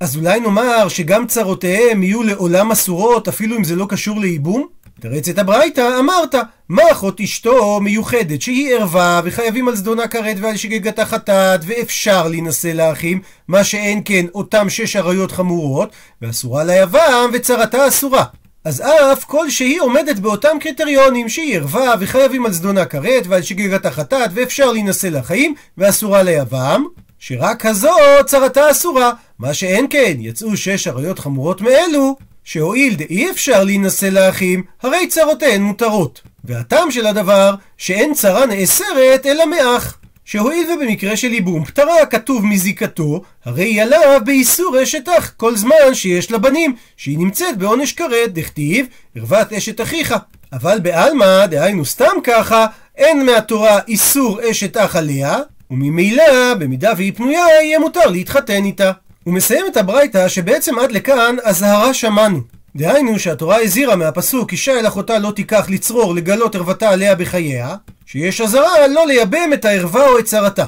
אז 0.00 0.16
אולי 0.16 0.40
נאמר 0.40 0.88
שגם 0.88 1.26
צרותיהם 1.26 2.02
יהיו 2.02 2.22
לעולם 2.22 2.70
אסורות 2.70 3.28
אפילו 3.28 3.56
אם 3.56 3.64
זה 3.64 3.76
לא 3.76 3.86
קשור 3.88 4.20
לייבום? 4.20 4.66
תרץ 5.00 5.28
את 5.28 5.38
הברייתא, 5.38 5.98
אמרת, 5.98 6.34
מה 6.68 6.82
אחות 6.92 7.20
אשתו 7.20 7.80
מיוחדת, 7.80 8.42
שהיא 8.42 8.74
ערווה, 8.74 9.20
וחייבים 9.24 9.68
על 9.68 9.76
זדונה 9.76 10.08
כרת 10.08 10.36
ועל 10.40 10.56
שגגתה 10.56 11.04
חטאת, 11.04 11.60
ואפשר 11.66 12.28
להינשא 12.28 12.68
לאחים, 12.68 13.20
מה 13.48 13.64
שאין 13.64 14.02
כן 14.04 14.26
אותם 14.34 14.70
שש 14.70 14.96
עריות 14.96 15.32
חמורות, 15.32 15.92
ואסורה 16.22 16.64
ליבם, 16.64 17.30
וצרתה 17.32 17.88
אסורה. 17.88 18.24
אז 18.64 18.80
אף 19.12 19.24
כל 19.24 19.50
שהיא 19.50 19.80
עומדת 19.80 20.18
באותם 20.18 20.56
קריטריונים 20.60 21.28
שהיא 21.28 21.56
ערווה 21.56 21.94
וחייבים 22.00 22.46
על 22.46 22.52
זדונה 22.52 22.84
כרת 22.84 23.26
ועל 23.26 23.42
שגגתה 23.42 23.90
חטאת 23.90 24.30
ואפשר 24.34 24.72
להינשא 24.72 25.06
לחיים 25.06 25.54
ואסורה 25.78 26.22
ליבם 26.22 26.84
שרק 27.18 27.66
הזו 27.66 27.94
צרתה 28.26 28.70
אסורה 28.70 29.12
מה 29.38 29.54
שאין 29.54 29.86
כן 29.90 30.16
יצאו 30.20 30.56
שש 30.56 30.86
עריות 30.86 31.18
חמורות 31.18 31.60
מאלו 31.60 32.16
שהואיל 32.44 32.94
דאי 32.94 33.30
אפשר 33.30 33.64
להינשא 33.64 34.06
לאחים 34.06 34.62
הרי 34.82 35.06
צרותיהן 35.06 35.62
מותרות 35.62 36.20
והטעם 36.44 36.90
של 36.90 37.06
הדבר 37.06 37.54
שאין 37.76 38.14
צרה 38.14 38.46
נאסרת 38.46 39.26
אלא 39.26 39.46
מאח 39.46 39.98
שהואיל 40.24 40.66
ובמקרה 40.70 41.16
של 41.16 41.32
ייבום 41.32 41.64
פטרה 41.64 42.06
כתוב 42.06 42.46
מזיקתו, 42.46 43.22
הרי 43.44 43.80
עליו 43.80 44.20
באיסור 44.24 44.82
אשת 44.82 45.08
אח 45.08 45.32
כל 45.36 45.56
זמן 45.56 45.94
שיש 45.94 46.30
לה 46.30 46.38
בנים, 46.38 46.76
שהיא 46.96 47.18
נמצאת 47.18 47.58
בעונש 47.58 47.92
כרת, 47.92 48.32
דכתיב 48.32 48.86
ערוות 49.16 49.52
אשת 49.52 49.80
אחיך. 49.80 50.14
אבל 50.52 50.78
בעלמא, 50.82 51.46
דהיינו 51.46 51.84
סתם 51.84 52.12
ככה, 52.24 52.66
אין 52.96 53.26
מהתורה 53.26 53.78
איסור 53.88 54.40
אשת 54.50 54.76
אח 54.76 54.96
עליה, 54.96 55.38
וממילא, 55.70 56.54
במידה 56.58 56.92
והיא 56.96 57.12
פנויה, 57.16 57.46
יהיה 57.62 57.78
מותר 57.78 58.06
להתחתן 58.06 58.64
איתה. 58.64 58.92
הוא 59.28 59.34
מסיים 59.34 59.66
את 59.66 59.76
הברייתא 59.76 60.28
שבעצם 60.28 60.78
עד 60.78 60.92
לכאן 60.92 61.36
אזהרה 61.44 61.94
שמענו. 61.94 62.40
דהיינו 62.76 63.18
שהתורה 63.18 63.60
הזהירה 63.62 63.96
מהפסוק 63.96 64.52
אישה 64.52 64.78
אל 64.78 64.86
אחותה 64.86 65.18
לא 65.18 65.30
תיקח 65.30 65.66
לצרור 65.68 66.14
לגלות 66.14 66.54
ערוותה 66.54 66.90
עליה 66.90 67.14
בחייה 67.14 67.76
שיש 68.06 68.40
אזהרה 68.40 68.86
לא 68.86 69.06
לייבם 69.06 69.52
את 69.54 69.64
הערווה 69.64 70.08
או 70.08 70.18
את 70.18 70.24
צרתה. 70.24 70.64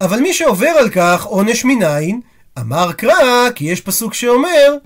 אבל 0.00 0.20
מי 0.20 0.34
שעובר 0.34 0.68
על 0.68 0.90
כך 0.90 1.24
עונש 1.24 1.64
מניין? 1.64 2.20
אמר 2.58 2.92
קרא 2.92 3.50
כי 3.54 3.64
יש 3.64 3.80
פסוק 3.80 4.14
שאומר 4.14 4.76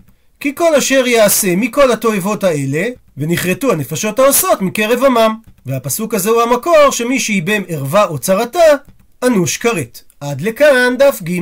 כי 0.41 0.55
כל 0.55 0.75
אשר 0.75 1.07
יעשה 1.07 1.57
מכל 1.57 1.93
התועבות 1.93 2.45
האלה 2.45 2.85
ונכרתו 3.17 3.73
הנפשות 3.73 4.19
העושות 4.19 4.63
מקרב 4.63 5.05
עמם 5.05 5.35
והפסוק 5.67 6.15
הזה 6.15 6.31
הוא 6.31 6.43
המקור 6.43 6.91
שמי 6.91 7.21
שייבם 7.21 7.63
ערווה 7.69 8.05
או 8.05 8.19
צרתה 8.19 8.59
אנוש 9.23 9.57
כרת. 9.57 10.01
עד 10.21 10.41
לכאן 10.41 10.95
דף 10.99 11.23
ג' 11.23 11.41